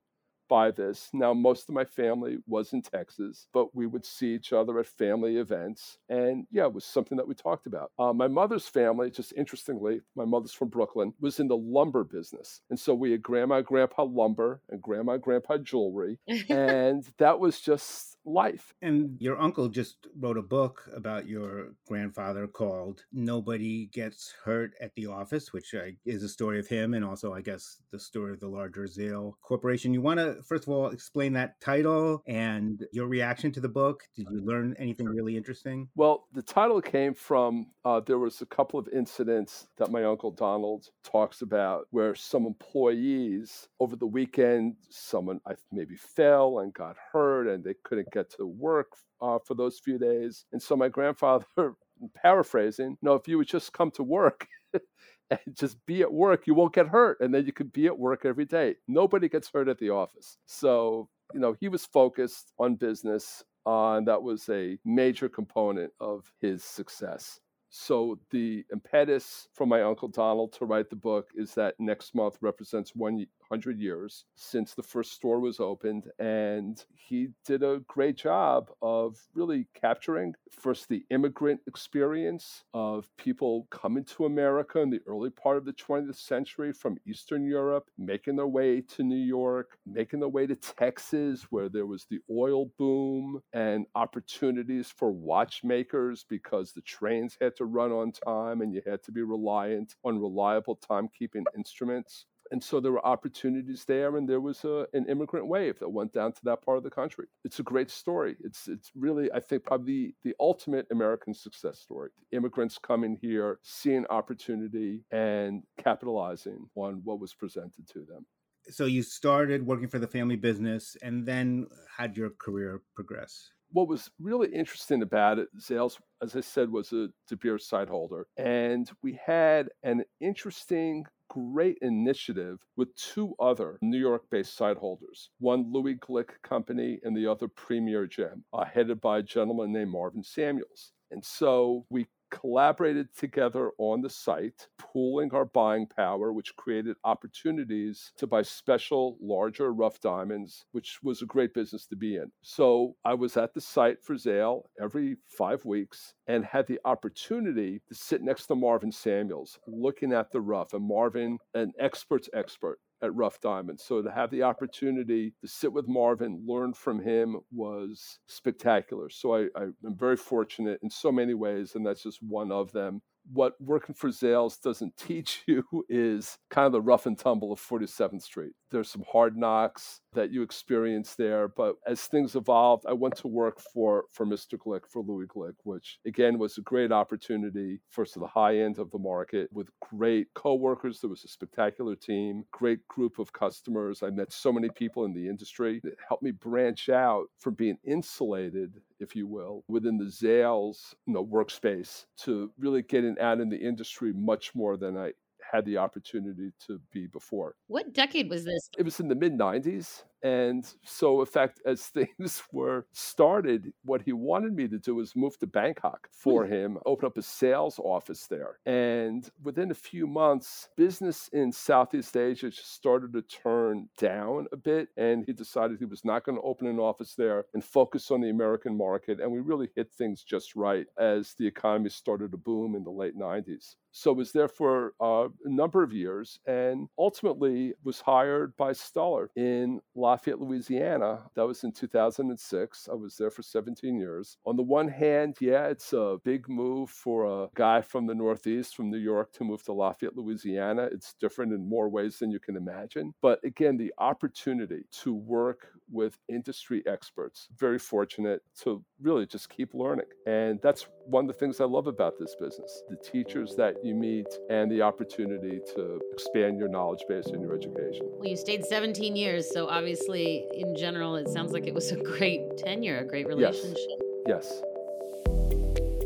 by 0.48 0.70
this. 0.70 1.08
Now, 1.12 1.34
most 1.34 1.68
of 1.68 1.74
my 1.74 1.84
family 1.84 2.38
was 2.46 2.72
in 2.72 2.82
Texas, 2.82 3.46
but 3.52 3.74
we 3.74 3.86
would 3.86 4.04
see 4.04 4.34
each 4.34 4.52
other 4.52 4.78
at 4.78 4.86
family 4.86 5.36
events. 5.36 5.98
And 6.08 6.46
yeah, 6.50 6.64
it 6.64 6.72
was 6.72 6.84
something 6.84 7.16
that 7.16 7.28
we 7.28 7.34
talked 7.34 7.66
about. 7.66 7.92
Uh, 7.98 8.12
my 8.12 8.28
mother's 8.28 8.68
family, 8.68 9.10
just 9.10 9.32
interestingly, 9.36 10.00
my 10.16 10.24
mother's 10.24 10.52
from 10.52 10.68
Brooklyn, 10.68 11.14
was 11.20 11.40
in 11.40 11.48
the 11.48 11.56
lumber 11.56 12.04
business. 12.04 12.60
And 12.70 12.78
so 12.78 12.94
we 12.94 13.12
had 13.12 13.22
grandma, 13.22 13.60
grandpa 13.60 14.04
lumber 14.04 14.60
and 14.70 14.82
grandma, 14.82 15.16
grandpa 15.16 15.58
jewelry. 15.58 16.18
and 16.48 17.06
that 17.18 17.38
was 17.38 17.60
just 17.60 18.17
life. 18.28 18.74
And 18.82 19.16
your 19.20 19.40
uncle 19.40 19.68
just 19.68 20.06
wrote 20.18 20.38
a 20.38 20.42
book 20.42 20.88
about 20.94 21.26
your 21.26 21.72
grandfather 21.86 22.46
called 22.46 23.04
Nobody 23.12 23.86
Gets 23.86 24.34
Hurt 24.44 24.72
at 24.80 24.94
the 24.94 25.06
Office, 25.06 25.52
which 25.52 25.74
is 26.04 26.22
a 26.22 26.28
story 26.28 26.58
of 26.58 26.66
him 26.66 26.94
and 26.94 27.04
also, 27.04 27.32
I 27.32 27.40
guess, 27.40 27.78
the 27.90 27.98
story 27.98 28.32
of 28.32 28.40
the 28.40 28.48
larger 28.48 28.86
Zale 28.86 29.38
Corporation. 29.42 29.94
You 29.94 30.02
want 30.02 30.20
to 30.20 30.42
first 30.46 30.64
of 30.64 30.70
all 30.70 30.88
explain 30.88 31.32
that 31.34 31.60
title 31.60 32.22
and 32.26 32.84
your 32.92 33.06
reaction 33.06 33.52
to 33.52 33.60
the 33.60 33.68
book? 33.68 34.04
Did 34.16 34.26
you 34.30 34.44
learn 34.44 34.74
anything 34.78 35.06
really 35.06 35.36
interesting? 35.36 35.88
Well, 35.94 36.26
the 36.32 36.42
title 36.42 36.80
came 36.80 37.14
from 37.14 37.66
uh, 37.84 38.00
there 38.00 38.18
was 38.18 38.40
a 38.40 38.46
couple 38.46 38.78
of 38.78 38.88
incidents 38.88 39.68
that 39.78 39.90
my 39.90 40.04
uncle 40.04 40.30
Donald 40.30 40.88
talks 41.02 41.42
about 41.42 41.86
where 41.90 42.14
some 42.14 42.46
employees 42.46 43.68
over 43.80 43.96
the 43.96 44.06
weekend, 44.06 44.76
someone 44.90 45.40
I 45.46 45.54
maybe 45.72 45.96
fell 45.96 46.58
and 46.58 46.72
got 46.74 46.96
hurt 47.12 47.46
and 47.46 47.64
they 47.64 47.74
couldn't 47.84 48.10
get 48.12 48.17
to 48.24 48.46
work 48.46 48.92
uh, 49.20 49.38
for 49.44 49.54
those 49.54 49.78
few 49.78 49.98
days. 49.98 50.44
And 50.52 50.62
so 50.62 50.76
my 50.76 50.88
grandfather, 50.88 51.46
paraphrasing, 52.14 52.96
know, 53.02 53.14
if 53.14 53.26
you 53.28 53.38
would 53.38 53.48
just 53.48 53.72
come 53.72 53.90
to 53.92 54.02
work 54.02 54.46
and 55.30 55.40
just 55.54 55.84
be 55.86 56.02
at 56.02 56.12
work, 56.12 56.46
you 56.46 56.54
won't 56.54 56.74
get 56.74 56.88
hurt. 56.88 57.18
And 57.20 57.34
then 57.34 57.46
you 57.46 57.52
could 57.52 57.72
be 57.72 57.86
at 57.86 57.98
work 57.98 58.24
every 58.24 58.44
day. 58.44 58.76
Nobody 58.86 59.28
gets 59.28 59.50
hurt 59.52 59.68
at 59.68 59.78
the 59.78 59.90
office. 59.90 60.38
So, 60.46 61.08
you 61.34 61.40
know, 61.40 61.56
he 61.60 61.68
was 61.68 61.84
focused 61.84 62.52
on 62.58 62.76
business, 62.76 63.42
uh, 63.66 63.96
and 63.96 64.08
that 64.08 64.22
was 64.22 64.48
a 64.48 64.78
major 64.84 65.28
component 65.28 65.92
of 66.00 66.30
his 66.40 66.64
success. 66.64 67.40
So, 67.70 68.18
the 68.30 68.64
impetus 68.72 69.46
from 69.54 69.68
my 69.68 69.82
uncle 69.82 70.08
Donald 70.08 70.54
to 70.54 70.64
write 70.64 70.88
the 70.88 70.96
book 70.96 71.28
is 71.34 71.52
that 71.54 71.74
next 71.78 72.14
month 72.14 72.38
represents 72.40 72.94
one 72.94 73.26
100 73.48 73.78
years 73.78 74.24
since 74.34 74.74
the 74.74 74.82
first 74.82 75.12
store 75.12 75.40
was 75.40 75.60
opened. 75.60 76.04
And 76.18 76.82
he 76.94 77.28
did 77.44 77.62
a 77.62 77.80
great 77.88 78.16
job 78.16 78.70
of 78.82 79.16
really 79.34 79.66
capturing 79.74 80.34
first 80.50 80.88
the 80.88 81.04
immigrant 81.10 81.60
experience 81.66 82.64
of 82.74 83.08
people 83.16 83.66
coming 83.70 84.04
to 84.04 84.26
America 84.26 84.80
in 84.80 84.90
the 84.90 85.00
early 85.06 85.30
part 85.30 85.56
of 85.56 85.64
the 85.64 85.72
20th 85.72 86.16
century 86.16 86.72
from 86.72 86.98
Eastern 87.06 87.44
Europe, 87.44 87.90
making 87.96 88.36
their 88.36 88.46
way 88.46 88.80
to 88.82 89.02
New 89.02 89.16
York, 89.16 89.78
making 89.86 90.20
their 90.20 90.28
way 90.28 90.46
to 90.46 90.56
Texas, 90.56 91.46
where 91.50 91.68
there 91.68 91.86
was 91.86 92.06
the 92.10 92.18
oil 92.30 92.66
boom 92.78 93.40
and 93.52 93.86
opportunities 93.94 94.92
for 94.94 95.10
watchmakers 95.10 96.24
because 96.28 96.72
the 96.72 96.82
trains 96.82 97.36
had 97.40 97.56
to 97.56 97.64
run 97.64 97.92
on 97.92 98.12
time 98.12 98.60
and 98.60 98.72
you 98.72 98.82
had 98.86 99.02
to 99.02 99.12
be 99.12 99.22
reliant 99.22 99.94
on 100.04 100.18
reliable 100.20 100.78
timekeeping 100.90 101.44
instruments. 101.56 102.26
And 102.50 102.62
so 102.62 102.80
there 102.80 102.92
were 102.92 103.04
opportunities 103.04 103.84
there, 103.84 104.16
and 104.16 104.28
there 104.28 104.40
was 104.40 104.64
a, 104.64 104.86
an 104.92 105.06
immigrant 105.08 105.46
wave 105.46 105.78
that 105.78 105.88
went 105.88 106.12
down 106.12 106.32
to 106.32 106.40
that 106.44 106.62
part 106.62 106.78
of 106.78 106.84
the 106.84 106.90
country. 106.90 107.26
It's 107.44 107.58
a 107.58 107.62
great 107.62 107.90
story. 107.90 108.36
It's 108.40 108.68
it's 108.68 108.90
really, 108.94 109.30
I 109.32 109.40
think, 109.40 109.64
probably 109.64 110.14
the, 110.22 110.30
the 110.30 110.34
ultimate 110.40 110.86
American 110.90 111.34
success 111.34 111.78
story. 111.78 112.10
Immigrants 112.32 112.78
coming 112.78 113.18
here, 113.20 113.58
seeing 113.62 114.06
opportunity, 114.10 115.04
and 115.10 115.62
capitalizing 115.78 116.68
on 116.74 117.00
what 117.04 117.20
was 117.20 117.34
presented 117.34 117.86
to 117.92 118.00
them. 118.00 118.26
So 118.70 118.84
you 118.84 119.02
started 119.02 119.66
working 119.66 119.88
for 119.88 119.98
the 119.98 120.06
family 120.06 120.36
business, 120.36 120.96
and 121.02 121.26
then 121.26 121.66
had 121.96 122.16
your 122.16 122.30
career 122.30 122.82
progress? 122.94 123.50
what 123.70 123.88
was 123.88 124.10
really 124.20 124.48
interesting 124.48 125.02
about 125.02 125.38
it, 125.38 125.48
Zales, 125.60 125.98
as 126.22 126.34
I 126.34 126.40
said, 126.40 126.70
was 126.70 126.92
a 126.92 127.08
De 127.28 127.36
Beers 127.36 127.66
sight 127.66 127.88
holder. 127.88 128.26
And 128.36 128.90
we 129.02 129.18
had 129.24 129.68
an 129.82 130.04
interesting, 130.20 131.04
great 131.28 131.78
initiative 131.82 132.58
with 132.76 132.94
two 132.94 133.34
other 133.38 133.78
New 133.82 133.98
York 133.98 134.22
based 134.30 134.56
site 134.56 134.76
holders 134.76 135.30
one 135.38 135.72
Louis 135.72 135.96
Glick 135.96 136.30
Company 136.42 136.98
and 137.02 137.16
the 137.16 137.26
other 137.26 137.48
Premier 137.48 138.06
Gem, 138.06 138.44
uh, 138.52 138.64
headed 138.64 139.00
by 139.00 139.18
a 139.18 139.22
gentleman 139.22 139.72
named 139.72 139.90
Marvin 139.90 140.22
Samuels. 140.22 140.92
And 141.10 141.24
so 141.24 141.86
we 141.90 142.06
collaborated 142.30 143.08
together 143.16 143.72
on 143.78 144.00
the 144.00 144.10
sight, 144.10 144.68
pooling 144.78 145.32
our 145.32 145.44
buying 145.44 145.86
power, 145.86 146.32
which 146.32 146.56
created 146.56 146.96
opportunities 147.04 148.12
to 148.16 148.26
buy 148.26 148.42
special, 148.42 149.16
larger 149.20 149.72
rough 149.72 150.00
diamonds, 150.00 150.66
which 150.72 150.98
was 151.02 151.22
a 151.22 151.26
great 151.26 151.54
business 151.54 151.86
to 151.86 151.96
be 151.96 152.16
in. 152.16 152.30
So 152.42 152.96
I 153.04 153.14
was 153.14 153.36
at 153.36 153.54
the 153.54 153.60
sight 153.60 154.02
for 154.02 154.16
Zale 154.16 154.68
every 154.80 155.16
five 155.28 155.64
weeks 155.64 156.14
and 156.26 156.44
had 156.44 156.66
the 156.66 156.80
opportunity 156.84 157.80
to 157.88 157.94
sit 157.94 158.22
next 158.22 158.46
to 158.46 158.54
Marvin 158.54 158.92
Samuels, 158.92 159.58
looking 159.66 160.12
at 160.12 160.30
the 160.30 160.40
rough. 160.40 160.74
And 160.74 160.86
Marvin, 160.86 161.38
an 161.54 161.72
expert's 161.78 162.28
expert, 162.34 162.78
at 163.02 163.14
Rough 163.14 163.40
Diamond. 163.40 163.80
So 163.80 164.02
to 164.02 164.10
have 164.10 164.30
the 164.30 164.42
opportunity 164.42 165.34
to 165.40 165.48
sit 165.48 165.72
with 165.72 165.88
Marvin, 165.88 166.44
learn 166.46 166.74
from 166.74 167.02
him 167.02 167.36
was 167.52 168.18
spectacular. 168.26 169.08
So 169.10 169.34
I, 169.34 169.40
I 169.56 169.62
am 169.84 169.96
very 169.96 170.16
fortunate 170.16 170.80
in 170.82 170.90
so 170.90 171.12
many 171.12 171.34
ways, 171.34 171.74
and 171.74 171.86
that's 171.86 172.02
just 172.02 172.18
one 172.22 172.50
of 172.52 172.72
them 172.72 173.00
what 173.32 173.54
working 173.60 173.94
for 173.94 174.08
Zales 174.08 174.60
doesn't 174.60 174.96
teach 174.98 175.42
you 175.46 175.64
is 175.88 176.38
kind 176.50 176.66
of 176.66 176.72
the 176.72 176.80
rough 176.80 177.06
and 177.06 177.18
tumble 177.18 177.52
of 177.52 177.60
47th 177.60 178.22
Street. 178.22 178.52
There's 178.70 178.90
some 178.90 179.04
hard 179.10 179.36
knocks 179.36 180.00
that 180.12 180.30
you 180.30 180.42
experience 180.42 181.14
there, 181.14 181.48
but 181.48 181.76
as 181.86 182.02
things 182.02 182.34
evolved, 182.34 182.84
I 182.86 182.92
went 182.92 183.16
to 183.16 183.28
work 183.28 183.60
for 183.60 184.04
for 184.10 184.26
Mr. 184.26 184.58
Glick, 184.58 184.82
for 184.88 185.02
Louis 185.02 185.26
Glick, 185.26 185.54
which 185.64 185.98
again 186.06 186.38
was 186.38 186.58
a 186.58 186.62
great 186.62 186.92
opportunity, 186.92 187.80
first 187.90 188.14
to 188.14 188.20
the 188.20 188.26
high 188.26 188.58
end 188.58 188.78
of 188.78 188.90
the 188.90 188.98
market 188.98 189.48
with 189.52 189.68
great 189.80 190.28
coworkers. 190.34 191.00
There 191.00 191.10
was 191.10 191.24
a 191.24 191.28
spectacular 191.28 191.96
team, 191.96 192.44
great 192.52 192.86
group 192.88 193.18
of 193.18 193.32
customers. 193.32 194.02
I 194.02 194.10
met 194.10 194.32
so 194.32 194.52
many 194.52 194.68
people 194.68 195.04
in 195.04 195.14
the 195.14 195.28
industry. 195.28 195.80
It 195.84 195.98
helped 196.08 196.22
me 196.22 196.32
branch 196.32 196.88
out 196.88 197.26
from 197.38 197.54
being 197.54 197.78
insulated 197.84 198.80
if 199.00 199.14
you 199.14 199.26
will, 199.26 199.64
within 199.68 199.96
the 199.96 200.04
Zales 200.04 200.94
you 201.06 201.14
know, 201.14 201.24
workspace 201.24 202.06
to 202.18 202.50
really 202.58 202.82
getting 202.82 203.16
out 203.20 203.40
in 203.40 203.48
the 203.48 203.56
industry 203.56 204.12
much 204.12 204.54
more 204.54 204.76
than 204.76 204.96
I 204.96 205.12
had 205.50 205.64
the 205.64 205.78
opportunity 205.78 206.52
to 206.66 206.80
be 206.92 207.06
before. 207.06 207.54
What 207.66 207.92
decade 207.92 208.30
was 208.30 208.44
this? 208.44 208.68
It 208.78 208.84
was 208.84 209.00
in 209.00 209.08
the 209.08 209.14
mid 209.14 209.32
90s. 209.32 210.04
And 210.22 210.66
so, 210.84 211.20
in 211.20 211.26
fact, 211.26 211.60
as 211.64 211.86
things 211.86 212.42
were 212.52 212.86
started, 212.92 213.72
what 213.84 214.02
he 214.02 214.12
wanted 214.12 214.54
me 214.54 214.68
to 214.68 214.78
do 214.78 214.96
was 214.96 215.14
move 215.16 215.38
to 215.38 215.46
Bangkok 215.46 216.08
for 216.10 216.44
mm. 216.44 216.50
him, 216.50 216.78
open 216.86 217.06
up 217.06 217.18
a 217.18 217.22
sales 217.22 217.78
office 217.78 218.26
there. 218.26 218.58
And 218.66 219.28
within 219.42 219.70
a 219.70 219.74
few 219.74 220.06
months, 220.06 220.68
business 220.76 221.28
in 221.32 221.52
Southeast 221.52 222.16
Asia 222.16 222.50
started 222.52 223.12
to 223.12 223.22
turn 223.22 223.88
down 223.98 224.46
a 224.52 224.56
bit. 224.56 224.88
And 224.96 225.24
he 225.24 225.32
decided 225.32 225.78
he 225.78 225.84
was 225.84 226.04
not 226.04 226.24
going 226.24 226.36
to 226.36 226.42
open 226.42 226.66
an 226.66 226.78
office 226.78 227.14
there 227.14 227.44
and 227.54 227.64
focus 227.64 228.10
on 228.10 228.20
the 228.20 228.30
American 228.30 228.76
market. 228.76 229.20
And 229.20 229.30
we 229.30 229.40
really 229.40 229.68
hit 229.76 229.92
things 229.92 230.22
just 230.22 230.56
right 230.56 230.86
as 230.98 231.34
the 231.38 231.46
economy 231.46 231.90
started 231.90 232.32
to 232.32 232.36
boom 232.36 232.74
in 232.74 232.84
the 232.84 232.90
late 232.90 233.16
90s. 233.16 233.74
So 233.90 234.12
was 234.12 234.32
there 234.32 234.48
for 234.48 234.92
uh, 235.00 235.28
a 235.44 235.48
number 235.48 235.82
of 235.82 235.92
years 235.92 236.38
and 236.46 236.88
ultimately 236.98 237.74
was 237.82 238.00
hired 238.00 238.56
by 238.56 238.72
Stuller 238.72 239.30
in 239.34 239.80
Lafayette, 240.08 240.40
Louisiana. 240.40 241.18
That 241.34 241.46
was 241.46 241.64
in 241.64 241.72
2006. 241.72 242.88
I 242.90 242.94
was 242.94 243.18
there 243.18 243.30
for 243.30 243.42
17 243.42 243.94
years. 243.94 244.38
On 244.46 244.56
the 244.56 244.62
one 244.62 244.88
hand, 244.88 245.36
yeah, 245.38 245.66
it's 245.66 245.92
a 245.92 246.16
big 246.24 246.48
move 246.48 246.88
for 246.88 247.26
a 247.26 247.48
guy 247.54 247.82
from 247.82 248.06
the 248.06 248.14
Northeast, 248.14 248.74
from 248.74 248.90
New 248.90 248.96
York, 248.96 249.34
to 249.34 249.44
move 249.44 249.62
to 249.64 249.74
Lafayette, 249.74 250.16
Louisiana. 250.16 250.88
It's 250.90 251.12
different 251.20 251.52
in 251.52 251.68
more 251.68 251.90
ways 251.90 252.18
than 252.18 252.30
you 252.30 252.40
can 252.40 252.56
imagine. 252.56 253.12
But 253.20 253.44
again, 253.44 253.76
the 253.76 253.92
opportunity 253.98 254.86
to 255.02 255.12
work 255.12 255.72
with 255.90 256.18
industry 256.28 256.82
experts, 256.86 257.48
very 257.56 257.78
fortunate 257.78 258.42
to 258.62 258.82
really 259.00 259.26
just 259.26 259.48
keep 259.48 259.74
learning. 259.74 260.06
And 260.26 260.60
that's 260.62 260.86
one 261.06 261.24
of 261.24 261.28
the 261.28 261.38
things 261.38 261.60
I 261.60 261.64
love 261.64 261.86
about 261.86 262.18
this 262.18 262.34
business 262.38 262.82
the 262.88 262.96
teachers 262.96 263.54
that 263.56 263.84
you 263.84 263.94
meet 263.94 264.26
and 264.50 264.70
the 264.70 264.82
opportunity 264.82 265.60
to 265.74 266.00
expand 266.12 266.58
your 266.58 266.68
knowledge 266.68 267.04
base 267.08 267.26
and 267.26 267.42
your 267.42 267.54
education. 267.54 268.06
Well, 268.18 268.28
you 268.28 268.36
stayed 268.36 268.64
17 268.64 269.16
years, 269.16 269.50
so 269.50 269.68
obviously 269.68 269.88
obviously, 269.88 270.46
in 270.54 270.76
general, 270.76 271.16
it 271.16 271.28
sounds 271.28 271.52
like 271.52 271.66
it 271.66 271.74
was 271.74 271.90
a 271.92 271.96
great 271.96 272.42
tenure, 272.56 272.98
a 272.98 273.04
great 273.04 273.26
relationship. 273.26 273.86
Yes. 274.26 274.44
yes. 274.44 274.62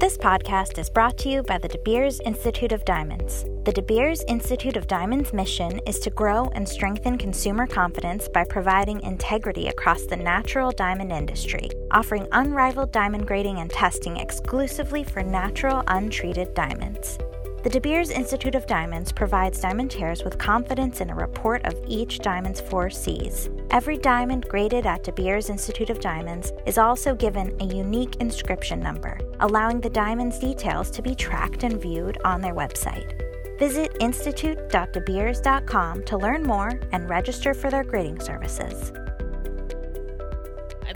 This 0.02 0.18
podcast 0.18 0.78
is 0.78 0.90
brought 0.90 1.16
to 1.18 1.28
you 1.28 1.44
by 1.44 1.58
the 1.58 1.68
De 1.68 1.78
Beers 1.78 2.18
Institute 2.24 2.72
of 2.72 2.84
Diamonds. 2.84 3.44
The 3.62 3.70
De 3.70 3.82
Beers 3.82 4.24
Institute 4.26 4.76
of 4.76 4.88
Diamonds 4.88 5.32
mission 5.32 5.78
is 5.86 6.00
to 6.00 6.10
grow 6.10 6.50
and 6.56 6.68
strengthen 6.68 7.16
consumer 7.16 7.68
confidence 7.68 8.26
by 8.26 8.42
providing 8.42 9.00
integrity 9.02 9.68
across 9.68 10.02
the 10.06 10.16
natural 10.16 10.72
diamond 10.72 11.12
industry, 11.12 11.70
offering 11.92 12.26
unrivaled 12.32 12.90
diamond 12.90 13.28
grading 13.28 13.60
and 13.60 13.70
testing 13.70 14.16
exclusively 14.16 15.04
for 15.04 15.22
natural, 15.22 15.84
untreated 15.86 16.52
diamonds. 16.52 17.16
The 17.62 17.70
De 17.70 17.80
Beers 17.80 18.10
Institute 18.10 18.56
of 18.56 18.66
Diamonds 18.66 19.12
provides 19.12 19.62
diamantaires 19.62 20.24
with 20.24 20.36
confidence 20.36 21.00
in 21.00 21.10
a 21.10 21.14
report 21.14 21.64
of 21.64 21.80
each 21.86 22.18
diamond's 22.18 22.60
four 22.60 22.90
C's. 22.90 23.50
Every 23.70 23.96
diamond 23.96 24.48
graded 24.48 24.84
at 24.84 25.04
De 25.04 25.12
Beers 25.12 25.48
Institute 25.48 25.88
of 25.88 26.00
Diamonds 26.00 26.50
is 26.66 26.76
also 26.76 27.14
given 27.14 27.54
a 27.60 27.72
unique 27.72 28.16
inscription 28.16 28.80
number, 28.80 29.16
allowing 29.38 29.80
the 29.80 29.90
diamond's 29.90 30.40
details 30.40 30.90
to 30.90 31.02
be 31.02 31.14
tracked 31.14 31.62
and 31.62 31.80
viewed 31.80 32.18
on 32.24 32.40
their 32.40 32.54
website. 32.54 33.16
Visit 33.60 33.96
institute.debeers.com 34.00 36.02
to 36.02 36.18
learn 36.18 36.42
more 36.42 36.80
and 36.90 37.08
register 37.08 37.54
for 37.54 37.70
their 37.70 37.84
grading 37.84 38.18
services. 38.18 38.92